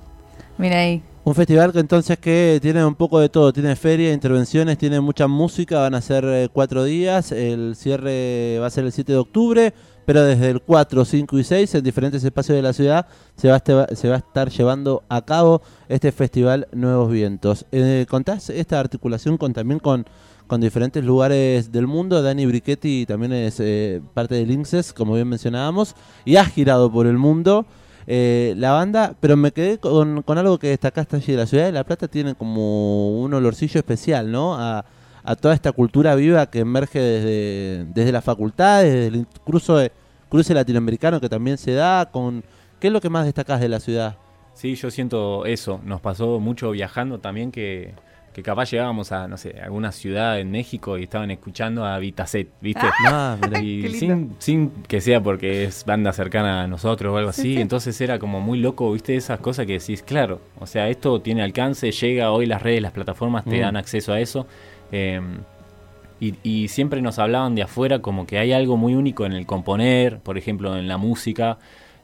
Mira 0.57 0.79
ahí. 0.79 1.03
Un 1.25 1.35
festival 1.35 1.73
que 1.73 1.81
entonces 1.81 2.19
que 2.19 2.59
tiene 2.63 2.83
un 2.87 2.95
poco 2.95 3.21
de 3.21 3.29
todo, 3.29 3.53
tiene 3.53 3.77
feria, 3.77 4.15
intervenciones, 4.15 4.79
tiene 4.79 5.01
mucha 5.01 5.27
música, 5.27 5.81
van 5.81 5.95
a 5.95 6.01
ser 6.01 6.25
eh, 6.25 6.49
cuatro 6.51 6.85
días, 6.85 7.33
el 7.33 7.75
cierre 7.77 8.59
va 8.61 8.69
a 8.69 8.71
ser 8.71 8.85
el 8.85 8.93
7 8.93 9.13
de 9.13 9.19
octubre, 9.19 9.75
pero 10.07 10.23
desde 10.25 10.51
el 10.51 10.63
4, 10.63 11.05
5 11.05 11.39
y 11.39 11.45
6 11.45 11.75
en 11.75 11.85
diferentes 11.85 12.25
espacios 12.25 12.57
de 12.57 12.63
la 12.63 12.73
ciudad 12.73 13.07
se 13.37 13.49
va 13.49 13.57
a, 13.57 13.95
se 13.95 14.09
va 14.09 14.15
a 14.15 14.19
estar 14.19 14.49
llevando 14.49 15.03
a 15.09 15.21
cabo 15.23 15.61
este 15.89 16.13
festival 16.13 16.69
Nuevos 16.73 17.11
Vientos. 17.11 17.67
Eh, 17.73 18.07
¿Contás 18.09 18.49
esta 18.49 18.81
articulación 18.81 19.37
con 19.37 19.53
también 19.53 19.81
con, 19.81 20.07
diferentes 20.61 21.05
lugares 21.05 21.73
del 21.73 21.89
mundo? 21.89 22.23
Dani 22.23 22.47
Brichetti 22.47 23.05
también 23.05 23.33
es 23.33 23.59
eh, 23.59 24.01
parte 24.15 24.37
del 24.37 24.53
INSES, 24.53 24.93
como 24.93 25.15
bien 25.15 25.29
mencionábamos, 25.29 25.97
y 26.25 26.37
has 26.37 26.53
girado 26.53 26.91
por 26.91 27.07
el 27.07 27.19
mundo. 27.19 27.67
Eh, 28.07 28.55
la 28.57 28.71
banda, 28.71 29.17
pero 29.19 29.37
me 29.37 29.51
quedé 29.51 29.79
con, 29.79 30.23
con 30.23 30.39
algo 30.39 30.59
que 30.61 30.69
destacaste 30.69 31.17
allí. 31.17 31.33
La 31.33 31.47
ciudad 31.47 31.65
de 31.65 31.73
La 31.73 31.83
Plata 31.83 32.07
tiene 32.07 32.37
como 32.37 33.21
un 33.21 33.35
olorcillo 33.35 33.81
especial, 33.81 34.31
¿no? 34.31 34.55
A, 34.55 34.85
a 35.27 35.35
toda 35.35 35.55
esta 35.55 35.73
cultura 35.73 36.15
viva 36.15 36.47
que 36.49 36.61
emerge 36.61 37.01
desde, 37.01 37.85
desde 37.93 38.13
la 38.13 38.23
facultad, 38.23 38.85
desde 38.85 39.09
el 39.09 39.27
cruce, 39.45 39.91
cruce 40.29 40.55
latinoamericano 40.55 41.21
que 41.21 41.29
también 41.29 41.59
se 41.59 41.73
da. 41.73 42.07
con 42.13 42.45
¿Qué 42.79 42.87
es 42.87 42.93
lo 42.93 43.01
que 43.01 43.11
más 43.11 43.25
destacás 43.25 43.61
de 43.61 43.69
la 43.69 43.81
ciudad? 43.81 44.17
Sí, 44.55 44.77
yo 44.77 44.91
siento 44.91 45.45
eso. 45.45 45.81
Nos 45.85 46.01
pasó 46.01 46.39
mucho 46.39 46.71
viajando 46.71 47.19
también 47.19 47.51
que, 47.51 47.95
que 48.37 48.43
capaz 48.43 48.71
llegábamos 48.71 49.13
a, 49.13 49.27
no 49.27 49.39
sé, 49.39 49.59
alguna 49.63 49.93
ciudad 49.93 50.39
en 50.39 50.51
México 50.51 50.99
y 50.99 51.05
estaban 51.05 51.31
escuchando 51.31 51.87
a 51.87 51.99
Vitaset, 51.99 52.51
¿viste? 52.61 52.87
Ah, 53.07 53.39
y 53.63 53.89
sin, 53.89 54.37
sin, 54.39 54.71
que 54.87 55.01
sea 55.01 55.23
porque 55.23 55.65
es 55.65 55.87
banda 55.87 56.13
cercana 56.13 56.65
a 56.65 56.67
nosotros 56.67 57.15
o 57.15 57.17
algo 57.17 57.31
así. 57.31 57.59
Entonces 57.59 57.99
era 57.99 58.19
como 58.19 58.43
muy 58.43 58.59
loco, 58.59 58.93
¿viste? 58.93 59.17
Esas 59.17 59.41
cosas 59.41 59.65
que 59.65 59.79
decís, 59.79 60.03
claro, 60.03 60.43
o 60.61 60.67
sea, 60.67 60.91
esto 60.91 61.23
tiene 61.23 61.43
alcance, 61.43 61.91
llega 61.91 62.31
hoy 62.31 62.45
las 62.45 62.61
redes, 62.61 62.83
las 62.83 62.93
plataformas 62.93 63.43
te 63.45 63.57
mm. 63.57 63.61
dan 63.63 63.77
acceso 63.79 64.13
a 64.13 64.21
eso. 64.21 64.47
Em, 64.93 65.39
y, 66.21 66.69
siempre 66.69 67.01
nos 67.01 67.19
hablaban 67.19 67.55
de 67.55 67.63
afuera 67.63 68.01
como 68.01 68.27
que 68.27 68.39
hay 68.39 68.53
algo 68.53 68.77
muy 68.77 68.95
único 68.95 69.25
en 69.25 69.33
el 69.33 69.47
componer, 69.47 70.19
por 70.19 70.37
ejemplo, 70.37 70.77
en 70.77 70.89
la 70.89 70.99
música. 70.99 71.57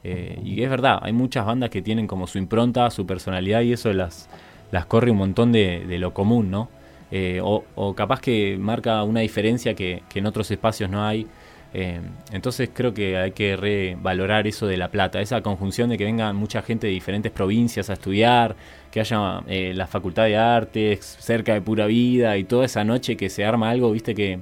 Eh, 0.03 0.39
y 0.43 0.63
es 0.63 0.69
verdad, 0.71 0.97
hay 1.03 1.13
muchas 1.13 1.45
bandas 1.45 1.69
que 1.69 1.83
tienen 1.83 2.07
como 2.07 2.25
su 2.25 2.39
impronta, 2.39 2.89
su 2.89 3.05
personalidad 3.05 3.61
y 3.61 3.73
eso 3.73 3.93
las, 3.93 4.27
las 4.73 4.87
corre 4.87 5.11
un 5.11 5.17
montón 5.17 5.51
de, 5.51 5.85
lo 5.99 6.15
común, 6.15 6.49
¿no? 6.49 6.67
Eh, 7.11 7.39
o, 7.43 7.93
capaz 7.95 8.19
que 8.19 8.57
marca 8.59 9.03
una 9.03 9.19
diferencia 9.19 9.75
que, 9.75 10.01
en 10.15 10.25
otros 10.25 10.49
espacios 10.49 10.89
no 10.89 11.05
hay. 11.05 11.27
Eh, 11.75 12.01
entonces 12.31 12.71
creo 12.73 12.91
que 12.91 13.17
hay 13.17 13.31
que 13.33 13.55
revalorar 13.55 14.47
eso 14.47 14.65
de 14.65 14.77
La 14.77 14.89
Plata, 14.89 15.21
esa 15.21 15.41
conjunción 15.41 15.91
de 15.91 15.97
que 15.99 16.05
venga 16.05 16.33
mucha 16.33 16.63
gente 16.63 16.87
de 16.87 16.93
diferentes 16.93 17.31
provincias 17.31 17.91
a 17.91 17.93
estudiar, 17.93 18.55
que 18.89 18.99
haya 18.99 19.43
eh, 19.47 19.73
la 19.75 19.85
Facultad 19.85 20.25
de 20.25 20.37
Artes 20.37 21.17
cerca 21.19 21.53
de 21.53 21.61
Pura 21.61 21.85
Vida 21.85 22.35
y 22.37 22.43
toda 22.43 22.65
esa 22.65 22.83
noche 22.83 23.15
que 23.15 23.29
se 23.29 23.45
arma 23.45 23.69
algo, 23.69 23.91
viste 23.91 24.15
que 24.15 24.39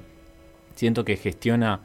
siento 0.74 1.04
que 1.04 1.16
gestiona, 1.18 1.80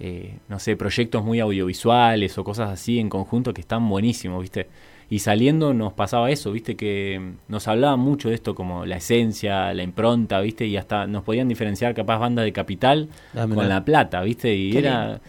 eh, 0.00 0.38
no 0.48 0.58
sé, 0.58 0.76
proyectos 0.76 1.24
muy 1.24 1.40
audiovisuales 1.40 2.36
o 2.38 2.44
cosas 2.44 2.70
así 2.70 2.98
en 2.98 3.08
conjunto 3.08 3.54
que 3.54 3.60
están 3.60 3.88
buenísimos, 3.88 4.40
viste. 4.40 4.68
Y 5.10 5.18
saliendo 5.18 5.74
nos 5.74 5.92
pasaba 5.92 6.30
eso, 6.30 6.50
viste, 6.50 6.76
que 6.76 7.34
nos 7.48 7.68
hablaban 7.68 8.00
mucho 8.00 8.30
de 8.30 8.34
esto 8.34 8.54
como 8.54 8.86
la 8.86 8.96
esencia, 8.96 9.72
la 9.74 9.82
impronta, 9.82 10.40
viste, 10.40 10.66
y 10.66 10.76
hasta 10.76 11.06
nos 11.06 11.22
podían 11.22 11.46
diferenciar 11.46 11.94
capaz 11.94 12.18
banda 12.18 12.42
de 12.42 12.52
capital 12.52 13.08
Ah, 13.34 13.46
con 13.52 13.68
la 13.68 13.84
plata, 13.84 14.22
viste, 14.22 14.54
y 14.54 14.72
Qué 14.72 14.78
era... 14.78 15.20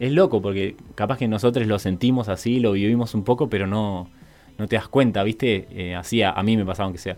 Es 0.00 0.10
loco 0.10 0.40
porque 0.40 0.74
capaz 0.94 1.18
que 1.18 1.28
nosotros 1.28 1.66
lo 1.66 1.78
sentimos 1.78 2.28
así, 2.28 2.60
lo 2.60 2.72
vivimos 2.72 3.14
un 3.14 3.24
poco, 3.24 3.48
pero 3.48 3.66
no, 3.66 4.08
no 4.58 4.68
te 4.68 4.76
das 4.76 4.88
cuenta, 4.88 5.22
¿viste? 5.22 5.66
Eh, 5.70 5.94
así 5.94 6.22
a, 6.22 6.30
a 6.30 6.42
mí 6.42 6.56
me 6.56 6.64
pasaba 6.64 6.86
aunque 6.86 6.98
sea. 6.98 7.16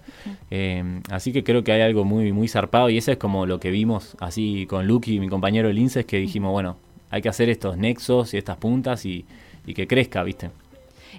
Eh, 0.50 1.00
así 1.10 1.32
que 1.32 1.44
creo 1.44 1.64
que 1.64 1.72
hay 1.72 1.82
algo 1.82 2.04
muy 2.04 2.32
muy 2.32 2.48
zarpado 2.48 2.90
y 2.90 2.98
eso 2.98 3.12
es 3.12 3.18
como 3.18 3.46
lo 3.46 3.60
que 3.60 3.70
vimos 3.70 4.16
así 4.20 4.66
con 4.66 4.86
Lucky, 4.86 5.20
mi 5.20 5.28
compañero 5.28 5.68
del 5.68 5.78
INSES, 5.78 6.06
que 6.06 6.18
dijimos, 6.18 6.52
bueno, 6.52 6.76
hay 7.10 7.22
que 7.22 7.28
hacer 7.28 7.48
estos 7.48 7.76
nexos 7.76 8.34
y 8.34 8.38
estas 8.38 8.56
puntas 8.56 9.04
y, 9.06 9.24
y 9.66 9.74
que 9.74 9.86
crezca, 9.86 10.22
¿viste? 10.22 10.50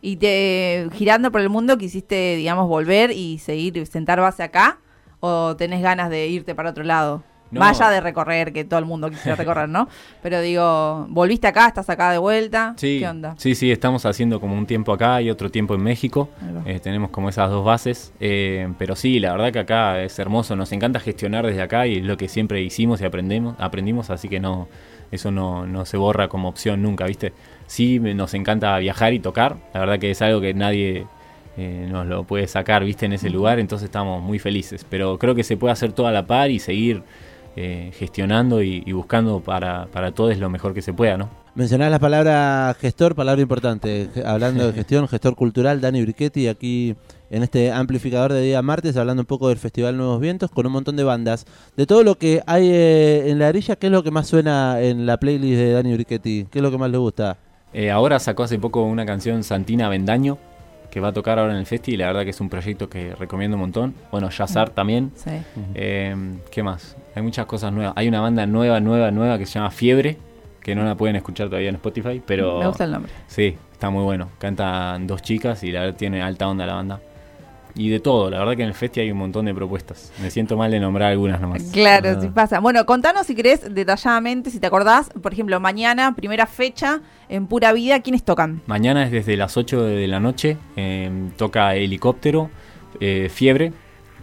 Y 0.02 0.18
te 0.18 0.88
girando 0.94 1.32
por 1.32 1.42
el 1.42 1.50
mundo 1.50 1.78
quisiste, 1.78 2.36
digamos, 2.36 2.68
volver 2.68 3.12
y 3.12 3.38
seguir, 3.38 3.86
sentar 3.88 4.20
base 4.20 4.44
acá, 4.44 4.80
o 5.20 5.56
tenés 5.56 5.82
ganas 5.82 6.10
de 6.10 6.28
irte 6.28 6.54
para 6.54 6.72
otro 6.72 6.84
lado. 6.84 7.24
No. 7.56 7.62
Vaya 7.62 7.90
de 7.90 8.02
recorrer, 8.02 8.54
que 8.54 8.66
todo 8.66 8.80
el 8.80 8.86
mundo 8.86 9.10
quisiera 9.10 9.36
recorrer, 9.36 9.68
¿no? 9.70 9.88
Pero 10.22 10.42
digo, 10.42 11.08
volviste 11.10 11.48
acá, 11.48 11.68
estás 11.68 11.90
acá 11.90 12.12
de 12.12 12.18
vuelta. 12.18 12.74
Sí, 12.78 13.00
¿Qué 13.00 13.08
onda? 13.08 13.34
sí, 13.38 13.56
sí, 13.56 13.72
estamos 13.72 14.06
haciendo 14.06 14.40
como 14.40 14.56
un 14.58 14.66
tiempo 14.66 14.92
acá 14.94 15.22
y 15.22 15.30
otro 15.30 15.50
tiempo 15.50 15.74
en 15.74 15.82
México. 15.82 16.30
Eh, 16.66 16.80
tenemos 16.80 17.10
como 17.10 17.30
esas 17.30 17.50
dos 17.50 17.66
bases. 17.66 18.14
eh, 18.20 18.68
pero 18.78 18.96
sí, 18.96 19.20
la 19.20 19.32
verdad 19.32 19.52
que 19.52 19.60
acá 19.60 20.04
es 20.04 20.20
hermoso. 20.20 20.56
Nos 20.56 20.72
encanta 20.72 21.00
gestionar 21.00 21.46
desde 21.46 21.62
acá 21.62 21.88
y 21.88 21.98
es 21.98 22.04
lo 22.04 22.18
que 22.18 22.28
siempre 22.28 22.62
hicimos 22.62 23.02
y 23.02 23.06
aprendemos, 23.06 23.56
aprendimos, 23.58 24.10
así 24.10 24.28
que 24.28 24.40
no, 24.40 24.68
eso 25.12 25.32
no, 25.32 25.66
no 25.66 25.86
se 25.86 25.98
borra 25.98 26.28
como 26.28 26.50
opción 26.50 26.82
nunca, 26.82 27.06
¿viste? 27.06 27.34
Sí, 27.68 28.00
nos 28.00 28.34
encanta 28.34 28.78
viajar 28.80 29.14
y 29.14 29.20
tocar. 29.20 29.56
La 29.74 29.80
verdad 29.80 29.98
que 30.00 30.12
es 30.12 30.22
algo 30.22 30.42
que 30.42 30.54
nadie 30.54 31.08
eh, 31.58 31.88
nos 31.90 32.06
lo 32.06 32.24
puede 32.26 32.48
sacar, 32.48 32.84
¿viste? 32.84 33.06
En 33.06 33.14
ese 33.14 33.30
lugar, 33.30 33.60
entonces 33.60 33.86
estamos 33.86 34.22
muy 34.22 34.40
felices. 34.40 34.86
Pero 34.90 35.18
creo 35.18 35.36
que 35.36 35.44
se 35.44 35.58
puede 35.58 35.72
hacer 35.72 35.94
todo 35.94 36.08
a 36.08 36.12
la 36.12 36.28
par 36.28 36.52
y 36.52 36.60
seguir 36.60 37.02
eh, 37.56 37.92
gestionando 37.94 38.62
y, 38.62 38.84
y 38.86 38.92
buscando 38.92 39.40
para, 39.40 39.88
para 39.88 40.12
todos 40.12 40.38
lo 40.38 40.50
mejor 40.50 40.74
que 40.74 40.82
se 40.82 40.94
pueda, 40.94 41.18
¿no? 41.18 41.30
Mencionás 41.56 41.90
la 41.90 42.00
palabra 42.00 42.76
gestor, 42.82 43.16
palabra 43.16 43.42
importante. 43.42 44.10
Hablando 44.26 44.68
de 44.68 44.74
gestión, 44.74 45.08
gestor 45.08 45.38
cultural, 45.38 45.80
Dani 45.80 46.02
Brichetti, 46.02 46.50
aquí 46.50 46.98
en 47.30 47.44
este 47.44 47.72
amplificador 47.72 48.34
de 48.34 48.42
día 48.42 48.62
martes, 48.62 48.98
hablando 48.98 49.22
un 49.22 49.26
poco 49.26 49.48
del 49.48 49.58
Festival 49.58 49.96
Nuevos 49.96 50.20
Vientos, 50.20 50.52
con 50.52 50.66
un 50.66 50.74
montón 50.74 50.98
de 50.98 51.06
bandas. 51.06 51.46
De 51.78 51.86
todo 51.86 52.04
lo 52.04 52.16
que 52.16 52.42
hay 52.46 52.70
eh, 52.70 53.30
en 53.30 53.40
la 53.40 53.48
arilla, 53.48 53.78
¿qué 53.78 53.88
es 53.88 53.92
lo 53.94 54.04
que 54.04 54.12
más 54.12 54.28
suena 54.28 54.82
en 54.82 55.06
la 55.06 55.18
playlist 55.18 55.58
de 55.58 55.72
Dani 55.72 55.94
Brichetti? 55.94 56.48
¿Qué 56.52 56.60
es 56.60 56.64
lo 56.64 56.72
que 56.72 56.78
más 56.78 56.92
le 56.92 56.98
gusta? 56.98 57.38
Eh, 57.72 57.90
ahora 57.90 58.20
sacó 58.20 58.44
hace 58.44 58.60
poco 58.60 58.84
una 58.84 59.06
canción 59.06 59.44
Santina 59.44 59.88
Bendaño 59.88 60.38
que 60.90 61.00
va 61.00 61.10
a 61.10 61.14
tocar 61.14 61.40
ahora 61.40 61.54
en 61.54 61.60
el 61.60 61.66
festi 61.66 61.94
y 61.94 61.98
la 61.98 62.08
verdad 62.08 62.24
que 62.24 62.30
es 62.30 62.40
un 62.42 62.50
proyecto 62.50 62.90
que 62.90 63.14
recomiendo 63.16 63.56
un 63.58 63.62
montón. 63.62 63.94
Bueno, 64.12 64.30
Yazar 64.30 64.70
también. 64.70 65.12
Sí. 65.16 65.32
Eh, 65.74 66.16
¿Qué 66.52 66.64
más? 66.64 66.96
Hay 67.16 67.22
muchas 67.24 67.46
cosas 67.46 67.72
nuevas. 67.74 67.94
Hay 67.96 68.08
una 68.08 68.22
banda 68.22 68.46
nueva, 68.46 68.80
nueva, 68.80 69.12
nueva 69.12 69.38
que 69.38 69.46
se 69.46 69.54
llama 69.60 69.72
Fiebre, 69.72 70.18
que 70.62 70.76
no 70.76 70.84
la 70.84 70.96
pueden 70.96 71.16
escuchar 71.16 71.48
todavía 71.48 71.70
en 71.70 71.76
Spotify, 71.76 72.22
pero 72.26 72.60
Me 72.60 72.68
gusta 72.68 72.84
el 72.86 72.92
nombre. 72.92 73.12
sí, 73.28 73.56
está 73.72 73.90
muy 73.90 74.04
bueno. 74.04 74.30
Cantan 74.40 75.06
dos 75.08 75.22
chicas 75.22 75.64
y 75.64 75.72
la 75.72 75.82
verdad 75.82 75.96
tiene 75.96 76.22
alta 76.22 76.48
onda 76.48 76.66
la 76.66 76.74
banda. 76.76 77.00
Y 77.78 77.90
de 77.90 78.00
todo, 78.00 78.30
la 78.30 78.40
verdad 78.40 78.56
que 78.56 78.62
en 78.64 78.70
el 78.70 78.74
festi 78.74 79.02
hay 79.02 79.12
un 79.12 79.18
montón 79.18 79.46
de 79.46 79.54
propuestas. 79.54 80.14
Me 80.22 80.32
siento 80.32 80.56
mal 80.56 80.72
de 80.72 80.80
nombrar 80.80 81.12
algunas 81.12 81.42
nomás. 81.42 81.64
Claro, 81.74 82.12
Ah. 82.18 82.22
sí 82.22 82.30
pasa. 82.30 82.60
Bueno, 82.62 82.86
contanos 82.86 83.28
si 83.28 83.36
querés 83.36 83.74
detalladamente, 83.74 84.50
si 84.50 84.60
te 84.60 84.68
acordás, 84.68 85.10
por 85.22 85.34
ejemplo, 85.34 85.60
mañana, 85.60 86.16
primera 86.16 86.46
fecha, 86.48 87.02
en 87.28 87.48
Pura 87.48 87.74
Vida, 87.74 88.00
¿quiénes 88.02 88.24
tocan? 88.24 88.62
Mañana 88.68 89.04
es 89.04 89.12
desde 89.12 89.36
las 89.36 89.58
8 89.58 89.84
de 89.84 90.08
la 90.08 90.20
noche. 90.22 90.58
eh, 90.78 91.10
toca 91.38 91.76
Helicóptero, 91.76 92.50
eh, 93.02 93.30
Fiebre, 93.30 93.74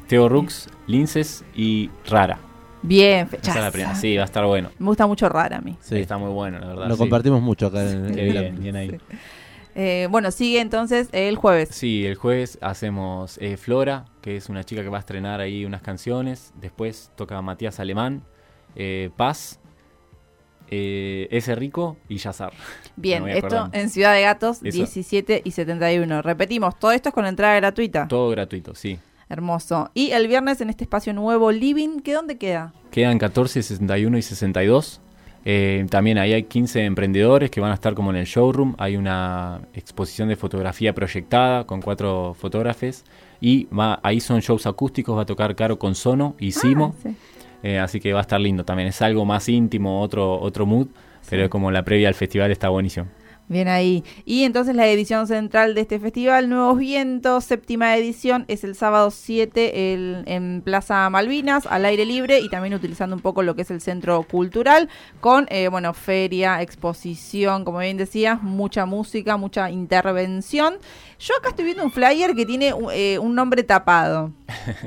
Teo 0.08 0.28
Rux, 0.30 0.68
Linces 0.86 1.44
y 1.54 1.90
Rara. 2.08 2.38
Bien, 2.84 3.26
Esa 3.26 3.36
fecha. 3.36 3.50
es 3.52 3.56
la 3.60 3.70
primera. 3.70 3.94
Sí, 3.94 4.16
va 4.16 4.22
a 4.22 4.24
estar 4.24 4.44
bueno. 4.44 4.70
Me 4.78 4.86
gusta 4.86 5.06
mucho 5.06 5.28
rara 5.28 5.58
a 5.58 5.60
mí. 5.60 5.76
Sí, 5.80 5.96
Está 5.98 6.18
muy 6.18 6.30
bueno, 6.30 6.58
la 6.58 6.66
verdad. 6.68 6.88
lo 6.88 6.94
sí. 6.94 6.98
compartimos 6.98 7.40
mucho 7.40 7.66
acá 7.68 7.82
en, 7.88 8.18
el 8.18 8.32
bien, 8.32 8.56
bien 8.60 8.76
ahí. 8.76 8.90
Sí. 8.90 8.96
Eh, 9.74 10.06
bueno, 10.10 10.30
sigue 10.30 10.60
entonces 10.60 11.08
el 11.12 11.36
jueves. 11.36 11.70
Sí, 11.70 12.04
el 12.06 12.14
jueves 12.16 12.58
hacemos 12.60 13.38
eh, 13.38 13.56
Flora, 13.56 14.04
que 14.20 14.36
es 14.36 14.48
una 14.48 14.64
chica 14.64 14.82
que 14.82 14.88
va 14.88 14.98
a 14.98 15.00
estrenar 15.00 15.40
ahí 15.40 15.64
unas 15.64 15.82
canciones. 15.82 16.52
Después 16.60 17.10
toca 17.16 17.40
Matías 17.42 17.80
Alemán, 17.80 18.22
eh, 18.76 19.10
Paz, 19.16 19.60
Ese 20.68 21.54
Rico 21.54 21.96
y 22.08 22.16
Yazar. 22.18 22.52
Bien, 22.96 23.26
esto 23.28 23.46
acordando. 23.46 23.78
en 23.78 23.90
Ciudad 23.90 24.14
de 24.14 24.22
Gatos, 24.22 24.58
Eso. 24.62 24.76
17 24.76 25.42
y 25.44 25.50
71. 25.50 26.22
Repetimos, 26.22 26.78
todo 26.78 26.92
esto 26.92 27.08
es 27.10 27.14
con 27.14 27.26
entrada 27.26 27.54
gratuita. 27.56 28.08
Todo 28.08 28.30
gratuito, 28.30 28.74
sí. 28.74 28.98
Hermoso. 29.28 29.90
Y 29.94 30.10
el 30.10 30.28
viernes 30.28 30.60
en 30.60 30.68
este 30.68 30.84
espacio 30.84 31.14
nuevo, 31.14 31.50
Living, 31.52 32.00
¿qué 32.00 32.12
dónde 32.12 32.36
queda? 32.36 32.74
Quedan 32.90 33.18
14, 33.18 33.62
61 33.62 34.18
y 34.18 34.22
62. 34.22 35.00
Eh, 35.44 35.84
también 35.90 36.18
ahí 36.18 36.32
hay 36.32 36.44
15 36.44 36.84
emprendedores 36.84 37.50
que 37.50 37.60
van 37.60 37.70
a 37.72 37.74
estar 37.74 37.94
como 37.94 38.10
en 38.10 38.16
el 38.16 38.26
showroom. 38.26 38.74
Hay 38.78 38.96
una 38.96 39.60
exposición 39.74 40.28
de 40.28 40.36
fotografía 40.36 40.94
proyectada 40.94 41.64
con 41.64 41.80
cuatro 41.82 42.34
fotógrafos. 42.38 43.04
Y 43.40 43.64
va- 43.66 43.98
ahí 44.02 44.20
son 44.20 44.40
shows 44.40 44.66
acústicos. 44.66 45.16
Va 45.16 45.22
a 45.22 45.26
tocar 45.26 45.54
Caro 45.56 45.78
con 45.78 45.94
Sono 45.94 46.36
y 46.38 46.52
Simo. 46.52 46.94
Ah, 46.96 47.00
sí. 47.02 47.16
Eh, 47.64 47.78
así 47.78 47.98
que 48.00 48.12
va 48.12 48.20
a 48.20 48.22
estar 48.22 48.40
lindo 48.40 48.64
también. 48.64 48.88
Es 48.88 49.02
algo 49.02 49.24
más 49.24 49.48
íntimo, 49.48 50.00
otro, 50.00 50.40
otro 50.40 50.64
mood. 50.66 50.86
Pero 51.30 51.44
Sí. 51.44 51.48
como 51.48 51.70
la 51.70 51.84
previa 51.84 52.08
al 52.08 52.14
festival 52.14 52.50
está 52.50 52.68
buenísimo. 52.68 53.06
Bien 53.52 53.68
ahí. 53.68 54.02
Y 54.24 54.44
entonces 54.44 54.74
la 54.74 54.86
edición 54.88 55.26
central 55.26 55.74
de 55.74 55.82
este 55.82 55.98
festival, 56.00 56.48
Nuevos 56.48 56.78
Vientos, 56.78 57.44
séptima 57.44 57.94
edición, 57.96 58.46
es 58.48 58.64
el 58.64 58.74
sábado 58.74 59.10
7 59.10 59.92
el- 59.92 60.22
en 60.26 60.62
Plaza 60.62 61.08
Malvinas, 61.10 61.66
al 61.66 61.84
aire 61.84 62.06
libre 62.06 62.40
y 62.40 62.48
también 62.48 62.72
utilizando 62.72 63.14
un 63.14 63.20
poco 63.20 63.42
lo 63.42 63.54
que 63.54 63.62
es 63.62 63.70
el 63.70 63.82
centro 63.82 64.22
cultural, 64.22 64.88
con, 65.20 65.46
eh, 65.50 65.68
bueno, 65.68 65.92
feria, 65.92 66.62
exposición, 66.62 67.64
como 67.64 67.78
bien 67.80 67.98
decías, 67.98 68.42
mucha 68.42 68.86
música, 68.86 69.36
mucha 69.36 69.70
intervención. 69.70 70.76
Yo 71.18 71.34
acá 71.38 71.50
estoy 71.50 71.66
viendo 71.66 71.84
un 71.84 71.92
flyer 71.92 72.34
que 72.34 72.46
tiene 72.46 72.72
un, 72.72 72.88
eh, 72.92 73.18
un 73.18 73.34
nombre 73.34 73.62
tapado. 73.62 74.32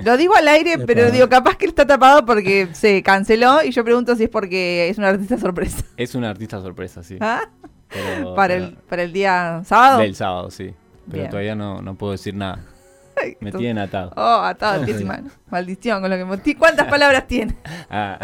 Lo 0.03 0.17
digo 0.17 0.36
al 0.36 0.48
aire, 0.48 0.77
pero 0.88 1.12
digo, 1.12 1.29
capaz 1.29 1.55
que 1.55 1.65
está 1.67 1.86
tapado 1.86 2.25
porque 2.25 2.69
se 2.74 3.03
canceló 3.03 3.63
y 3.63 3.72
yo 3.72 3.84
pregunto 3.84 4.15
si 4.15 4.24
es 4.24 4.29
porque 4.29 4.89
es 4.89 4.98
un 4.98 5.03
artista 5.03 5.38
sorpresa. 5.38 5.84
Es 5.98 6.15
una 6.15 6.31
artista 6.31 6.60
sorpresa, 6.62 7.03
sí. 7.03 7.17
¿Ah? 7.22 7.43
Pero- 7.96 8.36
para, 8.36 8.54
pero- 8.56 8.66
el, 8.66 8.74
para 8.74 9.04
el 9.04 9.14
día 9.14 9.62
sábado. 9.66 10.00
Del 10.00 10.16
sábado, 10.16 10.52
sí. 10.52 10.74
Pero 11.08 11.18
Bien. 11.20 11.30
todavía 11.30 11.56
no, 11.56 11.82
no 11.82 11.96
puedo 11.96 12.12
decir 12.14 12.34
nada. 12.36 12.60
Ay, 13.22 13.38
Me 13.40 13.52
tienen 13.52 13.78
atado. 13.78 14.12
Oh, 14.18 14.42
atado 14.44 14.84
pies 14.84 15.00
y 15.00 15.06
manos. 15.06 15.32
Maldición 15.50 16.02
con 16.02 16.10
lo 16.10 16.18
que... 16.18 16.25
mo- 16.25 16.36
¿Cuántas 16.60 16.88
palabras 16.88 17.28
tiene? 17.28 17.56
Ah, 17.90 18.20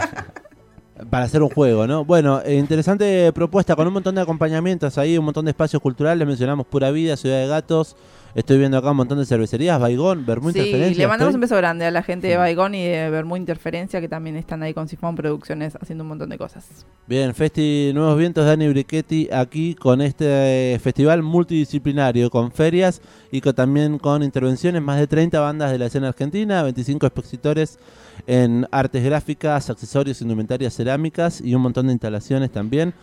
Para 1.10 1.24
hacer 1.26 1.42
un 1.42 1.50
juego, 1.50 1.88
¿no? 1.88 2.04
Bueno, 2.06 2.42
eh, 2.44 2.56
interesante 2.56 3.32
propuesta 3.34 3.76
con 3.76 3.88
un 3.88 3.94
montón 3.94 4.14
de 4.16 4.22
acompañamientos 4.22 4.98
ahí, 4.98 5.18
un 5.18 5.26
montón 5.26 5.46
de 5.46 5.52
espacios 5.52 5.82
culturales. 5.82 6.28
Mencionamos 6.28 6.68
Pura 6.68 6.92
Vida, 6.92 7.16
Ciudad 7.18 7.40
de 7.40 7.48
Gatos. 7.48 7.96
Estoy 8.34 8.58
viendo 8.60 8.78
acá 8.78 8.92
un 8.92 8.98
montón 8.98 9.18
de 9.20 9.26
cervecerías, 9.26 9.80
Baigón, 9.80 10.26
Bermú 10.26 10.52
Sí, 10.52 10.60
Interferencia. 10.60 11.04
le 11.04 11.08
mandamos 11.08 11.32
estoy- 11.32 11.36
un 11.38 11.42
beso 11.42 11.58
grande 11.58 11.86
a 11.86 11.92
la 11.92 12.02
gente 12.02 12.28
de. 12.28 12.38
Baigón 12.38 12.76
y 12.76 12.84
de 12.86 13.10
Bermú 13.10 13.36
Interferencia 13.36 14.00
que 14.00 14.08
también 14.08 14.38
están 14.38 14.64
ahí 14.64 14.74
con 14.74 14.88
Sifón 14.88 15.16
Producciones 15.16 15.76
haciendo 15.82 16.04
un 16.04 16.08
montón 16.10 16.30
de 16.30 16.38
cosas. 16.38 16.86
Bien, 17.08 17.36
Festi 17.36 17.92
Nuevos 17.94 18.18
Vientos, 18.18 18.46
Dani 18.46 18.70
Brichetti 18.70 19.28
aquí 19.32 19.76
con 19.76 20.02
este 20.02 20.76
eh, 20.76 20.80
festival 20.80 21.24
multidisciplinario, 21.24 22.30
con 22.30 22.52
ferias 22.52 23.02
y 23.32 23.42
con- 23.42 23.54
también 23.54 23.98
con 24.00 24.24
intervenciones, 24.24 24.82
más 24.82 24.98
de 24.98 25.08
30 25.08 25.40
bandas 25.42 25.72
de 25.72 25.78
la 25.78 25.88
escena 25.88 26.08
argentina, 26.08 26.64
25 26.64 27.06
expositores 27.06 27.80
en 28.28 28.66
artes 28.72 29.04
gráficas, 29.04 29.70
accesorios, 29.70 30.22
indumentarias 30.22 30.74
cerámicas 30.74 31.42
y 31.42 31.54
un 31.54 31.62
montón 31.64 31.88
de 31.88 31.94
instalaciones 31.94 32.50
también. 32.52 32.94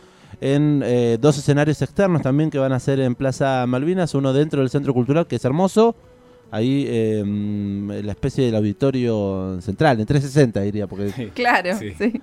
En 0.41 0.83
eh, 0.85 1.19
dos 1.21 1.37
escenarios 1.39 1.83
externos 1.83 2.23
también 2.23 2.51
que 2.51 2.59
van 2.59 2.73
a 2.73 2.79
ser 2.81 3.01
en 3.01 3.15
Plaza 3.15 3.67
Malvinas, 3.67 4.15
uno 4.15 4.33
dentro 4.33 4.61
del 4.61 4.71
Centro 4.71 4.95
Cultural, 4.95 5.27
que 5.27 5.37
es 5.37 5.45
hermoso, 5.45 5.97
ahí 6.51 6.85
eh, 6.89 7.23
la 8.05 8.13
especie 8.13 8.47
del 8.47 8.55
auditorio 8.55 9.61
central, 9.61 9.99
en 10.01 10.07
360 10.07 10.61
diría, 10.61 10.87
porque 10.87 11.31
Claro, 11.35 11.77
Sí. 11.79 11.93
sí. 11.99 12.21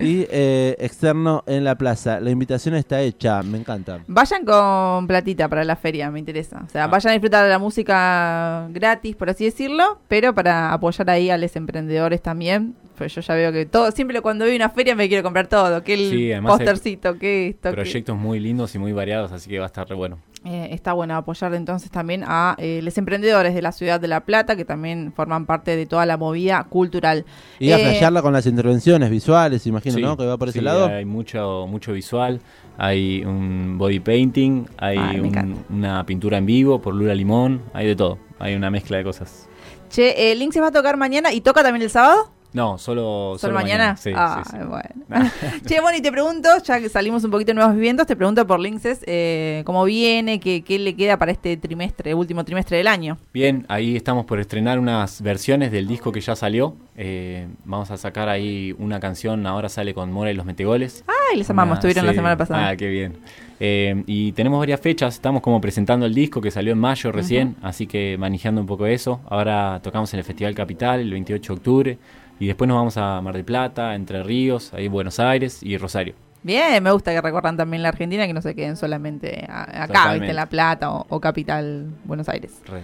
y 0.00 0.26
eh, 0.30 0.76
externo 0.78 1.42
en 1.46 1.64
la 1.64 1.74
plaza. 1.74 2.20
La 2.20 2.30
invitación 2.30 2.74
está 2.76 3.00
hecha, 3.02 3.42
me 3.42 3.58
encanta. 3.58 3.98
Vayan 4.06 4.44
con 4.44 5.06
platita 5.08 5.48
para 5.48 5.64
la 5.64 5.74
feria, 5.76 6.10
me 6.10 6.20
interesa. 6.20 6.62
O 6.64 6.70
sea, 6.70 6.84
Ah. 6.84 6.86
vayan 6.86 7.10
a 7.10 7.12
disfrutar 7.14 7.42
de 7.44 7.50
la 7.50 7.58
música 7.58 8.68
gratis, 8.70 9.16
por 9.16 9.28
así 9.28 9.44
decirlo, 9.44 9.98
pero 10.08 10.32
para 10.34 10.72
apoyar 10.72 11.10
ahí 11.10 11.30
a 11.30 11.36
los 11.36 11.54
emprendedores 11.56 12.22
también. 12.22 12.74
Pero 12.98 13.08
yo 13.08 13.20
ya 13.20 13.34
veo 13.34 13.52
que 13.52 13.64
todo, 13.66 13.90
siempre 13.92 14.20
cuando 14.20 14.44
veo 14.44 14.56
una 14.56 14.68
feria 14.70 14.94
me 14.96 15.08
quiero 15.08 15.22
comprar 15.22 15.46
todo, 15.46 15.82
que 15.84 15.94
el 15.94 16.10
Sí, 16.10 16.30
postercito, 16.44 17.16
que 17.18 17.48
esto, 17.48 17.70
que- 17.70 17.74
Proyectos 17.76 18.16
muy 18.16 18.40
lindos 18.40 18.74
y 18.74 18.78
muy 18.78 18.92
variados, 18.92 19.30
así 19.32 19.48
que 19.48 19.58
va 19.58 19.66
a 19.66 19.68
estar 19.68 19.88
re 19.88 19.94
bueno. 19.94 20.18
Eh, 20.44 20.68
está 20.70 20.92
bueno 20.92 21.16
apoyar 21.16 21.52
entonces 21.54 21.90
también 21.90 22.22
a 22.24 22.54
eh, 22.58 22.80
los 22.82 22.96
emprendedores 22.96 23.54
de 23.54 23.62
la 23.62 23.72
ciudad 23.72 23.98
de 24.00 24.06
La 24.08 24.20
Plata, 24.20 24.54
que 24.56 24.64
también 24.64 25.12
forman 25.14 25.46
parte 25.46 25.74
de 25.76 25.84
toda 25.86 26.06
la 26.06 26.16
movida 26.16 26.62
cultural. 26.64 27.24
Y 27.58 27.72
a 27.72 27.76
Eh, 27.76 27.80
flashearla 27.80 28.22
con 28.22 28.32
las 28.32 28.46
intervenciones 28.46 29.10
visuales, 29.10 29.66
imagino, 29.66 29.96
Sí, 29.96 30.02
¿no? 30.02 30.16
Que 30.16 30.26
va 30.26 30.38
por 30.38 30.48
ese 30.48 30.60
sí, 30.60 30.64
lado. 30.64 30.86
Hay 30.86 31.04
mucho, 31.04 31.66
mucho 31.68 31.92
visual, 31.92 32.40
hay 32.78 33.24
un 33.24 33.78
body 33.78 33.98
painting, 34.00 34.66
hay 34.76 34.98
Ay, 34.98 35.20
un- 35.20 35.64
una 35.70 36.06
pintura 36.06 36.38
en 36.38 36.46
vivo 36.46 36.80
por 36.80 36.94
Lula 36.94 37.14
Limón, 37.16 37.62
hay 37.74 37.86
de 37.88 37.96
todo, 37.96 38.18
hay 38.38 38.54
una 38.54 38.70
mezcla 38.70 38.96
de 38.96 39.04
cosas. 39.04 39.48
Che, 39.90 40.30
eh, 40.30 40.34
Link 40.36 40.52
se 40.52 40.60
va 40.60 40.68
a 40.68 40.72
tocar 40.72 40.96
mañana 40.96 41.32
y 41.32 41.40
toca 41.40 41.62
también 41.64 41.82
el 41.82 41.90
sábado. 41.90 42.30
No, 42.52 42.78
solo, 42.78 43.36
¿Solo 43.38 43.52
mañana? 43.54 43.96
Sí, 43.96 44.10
ah, 44.14 44.42
sí, 44.44 44.56
sí. 44.56 44.64
bueno. 44.66 45.30
che, 45.66 45.80
bueno, 45.80 45.98
y 45.98 46.00
te 46.00 46.10
pregunto, 46.10 46.48
ya 46.64 46.80
que 46.80 46.88
salimos 46.88 47.22
un 47.24 47.30
poquito 47.30 47.50
de 47.50 47.54
Nuevos 47.54 47.76
Vientos, 47.76 48.06
te 48.06 48.16
pregunto 48.16 48.46
por 48.46 48.58
Linces, 48.58 49.00
eh, 49.06 49.62
¿cómo 49.66 49.84
viene? 49.84 50.40
¿Qué, 50.40 50.62
¿Qué 50.62 50.78
le 50.78 50.96
queda 50.96 51.18
para 51.18 51.30
este 51.30 51.56
trimestre, 51.58 52.14
último 52.14 52.44
trimestre 52.44 52.78
del 52.78 52.86
año? 52.86 53.18
Bien, 53.34 53.66
ahí 53.68 53.96
estamos 53.96 54.24
por 54.24 54.40
estrenar 54.40 54.78
unas 54.78 55.20
versiones 55.20 55.70
del 55.72 55.86
disco 55.86 56.10
que 56.10 56.20
ya 56.22 56.34
salió. 56.34 56.74
Eh, 56.96 57.46
vamos 57.64 57.90
a 57.90 57.96
sacar 57.98 58.28
ahí 58.30 58.74
una 58.78 58.98
canción, 58.98 59.46
ahora 59.46 59.68
sale 59.68 59.92
con 59.92 60.10
Mora 60.10 60.30
y 60.30 60.34
los 60.34 60.46
Metegoles. 60.46 61.04
Ay, 61.30 61.36
les 61.38 61.50
amamos, 61.50 61.72
Una- 61.72 61.78
estuvieron 61.80 62.06
la 62.06 62.14
semana 62.14 62.36
pasada. 62.36 62.70
Ah, 62.70 62.76
qué 62.76 62.88
bien. 62.88 63.18
Eh, 63.60 64.04
y 64.06 64.32
tenemos 64.32 64.58
varias 64.58 64.80
fechas, 64.80 65.14
estamos 65.14 65.42
como 65.42 65.60
presentando 65.60 66.06
el 66.06 66.14
disco 66.14 66.40
que 66.40 66.50
salió 66.50 66.72
en 66.72 66.78
mayo 66.78 67.12
recién, 67.12 67.56
así 67.60 67.86
que 67.86 68.16
manejando 68.18 68.60
un 68.60 68.66
poco 68.66 68.86
eso. 68.86 69.20
Ahora 69.28 69.80
tocamos 69.82 70.12
en 70.14 70.20
el 70.20 70.24
Festival 70.24 70.54
Capital 70.54 71.00
el 71.00 71.10
28 71.10 71.52
de 71.52 71.56
octubre 71.58 71.98
y 72.38 72.46
después 72.46 72.68
nos 72.68 72.76
vamos 72.76 72.96
a 72.96 73.20
Mar 73.20 73.34
del 73.34 73.44
Plata, 73.44 73.94
Entre 73.94 74.22
Ríos, 74.22 74.72
ahí 74.74 74.88
Buenos 74.88 75.18
Aires 75.20 75.62
y 75.62 75.76
Rosario. 75.76 76.14
Bien, 76.42 76.82
me 76.82 76.92
gusta 76.92 77.12
que 77.12 77.20
recorran 77.20 77.56
también 77.56 77.82
la 77.82 77.88
Argentina, 77.88 78.26
que 78.26 78.32
no 78.32 78.40
se 78.42 78.54
queden 78.54 78.76
solamente 78.76 79.44
a- 79.48 79.84
acá. 79.84 80.12
¿viste? 80.14 80.28
en 80.30 80.36
La 80.36 80.46
Plata 80.46 80.90
o, 80.90 81.04
o 81.08 81.20
Capital, 81.20 81.88
Buenos 82.04 82.28
Aires. 82.28 82.52
Re. 82.66 82.82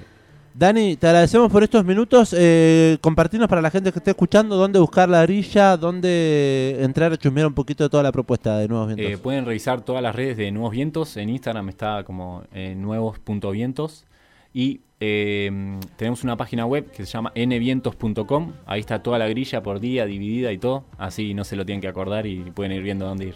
Dani, 0.56 0.96
te 0.96 1.08
agradecemos 1.08 1.50
por 1.50 1.64
estos 1.64 1.84
minutos. 1.84 2.32
Eh, 2.38 2.99
compartirnos 3.00 3.49
para 3.49 3.61
la 3.61 3.70
gente 3.70 3.90
que 3.90 3.99
esté 3.99 4.11
escuchando 4.12 4.54
dónde 4.56 4.78
buscar 4.78 5.08
la 5.08 5.23
grilla, 5.23 5.76
dónde 5.76 6.76
entrar 6.80 7.12
a 7.12 7.16
chusmear 7.16 7.46
un 7.49 7.54
poquito 7.54 7.82
de 7.82 7.90
toda 7.90 8.04
la 8.04 8.12
propuesta 8.12 8.58
de 8.58 8.68
Nuevos 8.68 8.87
Vientos. 8.88 9.06
Eh, 9.06 9.18
pueden 9.18 9.46
revisar 9.46 9.80
todas 9.80 10.00
las 10.02 10.14
redes 10.14 10.37
de 10.37 10.52
Nuevos 10.52 10.70
Vientos. 10.70 11.16
En 11.16 11.28
Instagram 11.28 11.68
está 11.70 12.04
como 12.04 12.44
eh, 12.52 12.75
nuevos.vientos. 12.76 14.04
Y 14.52 14.82
eh, 15.06 15.78
tenemos 15.96 16.25
una 16.25 16.37
página 16.37 16.64
web 16.64 16.90
que 16.90 17.04
se 17.04 17.12
llama 17.12 17.30
nvientos.com. 17.34 18.52
Ahí 18.64 18.80
está 18.80 19.02
toda 19.02 19.18
la 19.18 19.28
grilla 19.28 19.62
por 19.62 19.78
día, 19.78 20.06
dividida 20.06 20.50
y 20.50 20.58
todo. 20.58 20.84
Así 20.96 21.34
no 21.34 21.44
se 21.44 21.56
lo 21.56 21.66
tienen 21.66 21.82
que 21.82 21.88
acordar 21.88 22.26
y 22.26 22.38
pueden 22.52 22.73
ir 22.73 22.82
viendo 22.82 23.06
dónde 23.06 23.26
ir. 23.26 23.34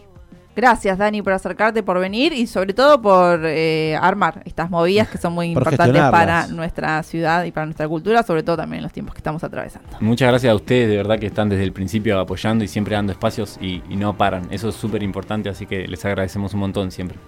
Gracias, 0.56 0.98
Dani, 0.98 1.22
por 1.22 1.34
acercarte, 1.34 1.84
por 1.84 2.00
venir 2.00 2.32
y 2.32 2.48
sobre 2.48 2.72
todo 2.72 3.00
por 3.00 3.42
eh, 3.44 3.96
armar 4.00 4.42
estas 4.44 4.70
movidas 4.70 5.08
que 5.08 5.16
son 5.18 5.32
muy 5.32 5.48
Por 5.54 5.62
importantes 5.62 6.02
para 6.10 6.48
nuestra 6.48 7.00
ciudad 7.04 7.44
y 7.44 7.52
para 7.52 7.66
nuestra 7.66 7.86
cultura, 7.86 8.24
sobre 8.24 8.42
todo 8.42 8.56
también 8.56 8.78
en 8.78 8.84
los 8.84 8.92
tiempos 8.92 9.14
que 9.14 9.20
estamos 9.20 9.44
atravesando. 9.44 9.88
Muchas 10.00 10.28
gracias 10.30 10.50
a 10.50 10.56
ustedes, 10.56 10.88
de 10.88 10.96
verdad 10.96 11.18
que 11.18 11.26
están 11.26 11.48
desde 11.48 11.62
el 11.62 11.72
principio 11.72 12.18
apoyando 12.18 12.64
y 12.64 12.68
siempre 12.68 12.96
dando 12.96 13.12
espacios 13.12 13.56
y, 13.60 13.82
y 13.88 13.94
no 13.94 14.16
paran. 14.16 14.48
Eso 14.50 14.70
es 14.70 14.74
súper 14.74 15.04
importante, 15.04 15.48
así 15.48 15.66
que 15.66 15.86
les 15.86 16.04
agradecemos 16.04 16.54
un 16.54 16.60
montón 16.60 16.90
siempre. 16.90 17.18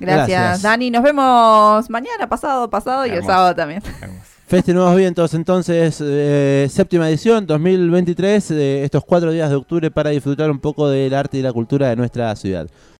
Gracias, 0.00 0.28
Gracias. 0.28 0.62
Dani. 0.62 0.90
Nos 0.90 1.02
vemos 1.02 1.88
mañana, 1.90 2.28
pasado, 2.28 2.68
pasado 2.68 3.06
y 3.06 3.10
el 3.10 3.24
sábado 3.24 3.54
también. 3.54 3.82
Nuevos 4.66 4.96
Vientos, 4.96 5.34
entonces, 5.34 5.98
eh, 6.00 6.66
séptima 6.68 7.08
edición 7.08 7.46
2023, 7.46 8.50
eh, 8.50 8.84
estos 8.84 9.04
cuatro 9.04 9.30
días 9.30 9.48
de 9.48 9.54
octubre 9.54 9.92
para 9.92 10.10
disfrutar 10.10 10.50
un 10.50 10.58
poco 10.58 10.88
del 10.88 11.14
arte 11.14 11.38
y 11.38 11.42
la 11.42 11.52
cultura 11.52 11.88
de 11.88 11.94
nuestra 11.94 12.34
ciudad. 12.34 12.66